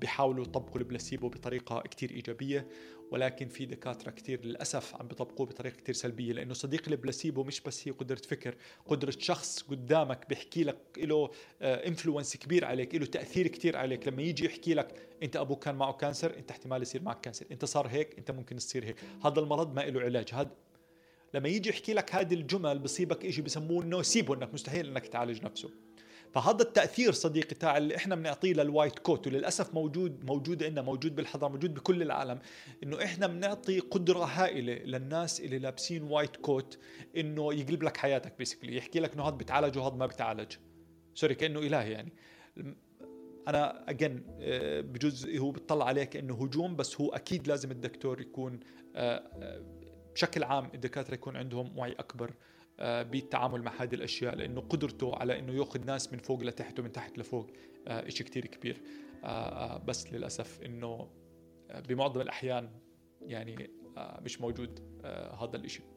بيحاولوا 0.00 0.44
يطبقوا 0.44 0.78
البلاسيبو 0.78 1.28
بطريقة 1.28 1.80
كثير 1.80 2.10
إيجابية 2.10 2.66
ولكن 3.10 3.48
في 3.48 3.66
دكاترة 3.66 4.10
كثير 4.10 4.44
للأسف 4.44 4.96
عم 4.96 5.08
بيطبقوه 5.08 5.46
بطريقة 5.46 5.76
كثير 5.76 5.94
سلبية 5.94 6.32
لأنه 6.32 6.54
صديق 6.54 6.88
البلاسيبو 6.88 7.44
مش 7.44 7.60
بس 7.60 7.88
هي 7.88 7.92
قدرة 7.92 8.20
فكر 8.28 8.54
قدرة 8.86 9.14
شخص 9.18 9.62
قدامك 9.62 10.28
بيحكي 10.28 10.64
لك 10.64 10.78
له 10.98 11.30
influence 11.62 12.36
كبير 12.36 12.64
عليك 12.64 12.94
له 12.94 13.06
تأثير 13.06 13.48
كثير 13.48 13.76
عليك 13.76 14.08
لما 14.08 14.22
يجي 14.22 14.44
يحكي 14.44 14.74
لك 14.74 15.08
أنت 15.22 15.36
أبوك 15.36 15.64
كان 15.64 15.74
معه 15.74 15.92
cancer 15.92 16.36
أنت 16.36 16.50
احتمال 16.50 16.82
يصير 16.82 17.02
معك 17.02 17.20
cancer 17.20 17.46
أنت 17.52 17.64
صار 17.64 17.86
هيك 17.86 18.18
أنت 18.18 18.30
ممكن 18.30 18.56
تصير 18.56 18.84
هيك. 18.84 18.96
هذا 19.24 19.40
المرض 19.40 19.74
ما 19.74 19.80
له 19.80 20.00
علاج 20.00 20.28
هذا 20.32 20.50
لما 21.34 21.48
يجي 21.48 21.70
يحكي 21.70 21.94
لك 21.94 22.14
هذه 22.14 22.34
الجمل 22.34 22.78
بصيبك 22.78 23.30
شيء 23.30 23.44
بسموه 23.44 23.84
nocebo 23.84 24.34
إنك 24.34 24.54
مستحيل 24.54 24.86
إنك 24.88 25.06
تعالج 25.06 25.44
نفسه. 25.44 25.70
فهذا 26.34 26.62
التأثير 26.62 27.12
صديقي 27.12 27.54
تاع 27.54 27.76
اللي 27.76 27.96
إحنا 27.96 28.14
بنعطيه 28.14 28.52
لل 28.52 28.65
white 28.65 28.98
coat 28.98 29.26
وللأسف 29.26 29.74
موجود 29.74 30.24
موجود 30.24 30.62
عندنا 30.62 30.82
موجود 30.82 31.16
بالحضارة 31.16 31.52
موجود 31.52 31.74
بكل 31.74 32.02
العالم 32.02 32.38
إنه 32.82 33.04
إحنا 33.04 33.26
بنعطي 33.26 33.80
قدرة 33.80 34.24
هائلة 34.24 34.72
للناس 34.72 35.40
اللي 35.40 35.58
لابسين 35.58 36.02
white 36.02 36.36
coat 36.36 36.78
إنه 37.16 37.54
يقلب 37.54 37.82
لك 37.82 37.96
حياتك 37.96 38.38
بيسكلي 38.38 38.76
يحكي 38.76 39.00
لك 39.00 39.12
إنه 39.14 39.22
هذا 39.22 39.34
بتعالج 39.34 39.78
وهذا 39.78 39.94
ما 39.94 40.06
بتعالج. 40.06 40.52
سوري 41.14 41.34
كأنه 41.34 41.58
إلهي 41.60 41.92
يعني. 41.92 42.12
أنا 43.48 43.90
اجن 43.90 44.22
آه، 44.40 44.80
بجوز 44.80 45.36
هو 45.36 45.50
بيطلع 45.50 45.86
عليك 45.86 46.16
إنه 46.16 46.34
هجوم 46.34 46.76
بس 46.76 47.00
هو 47.00 47.08
أكيد 47.08 47.48
لازم 47.48 47.70
الدكتور 47.70 48.20
يكون 48.20 48.60
آه، 48.96 49.22
آه، 49.42 49.62
بشكل 50.14 50.44
عام 50.44 50.70
الدكاترة 50.74 51.14
يكون 51.14 51.36
عندهم 51.36 51.78
وعي 51.78 51.92
أكبر. 51.92 52.30
بالتعامل 52.78 53.62
مع 53.62 53.72
هذه 53.82 53.94
الأشياء 53.94 54.34
لأنه 54.36 54.60
قدرته 54.60 55.16
على 55.16 55.38
إنه 55.38 55.52
يأخذ 55.52 55.86
ناس 55.86 56.12
من 56.12 56.18
فوق 56.18 56.42
لتحت 56.42 56.80
ومن 56.80 56.92
تحت 56.92 57.18
لفوق 57.18 57.50
آه، 57.88 58.08
شيء 58.08 58.26
كثير 58.26 58.46
كبير. 58.46 58.80
آه، 59.24 59.78
بس 59.78 60.12
للأسف 60.12 60.62
إنه 60.62 61.10
بمعظم 61.88 62.20
الأحيان 62.20 62.70
يعني 63.22 63.70
مش 63.96 64.40
موجود 64.40 65.00
هذا 65.40 65.56
الشيء 65.56 65.93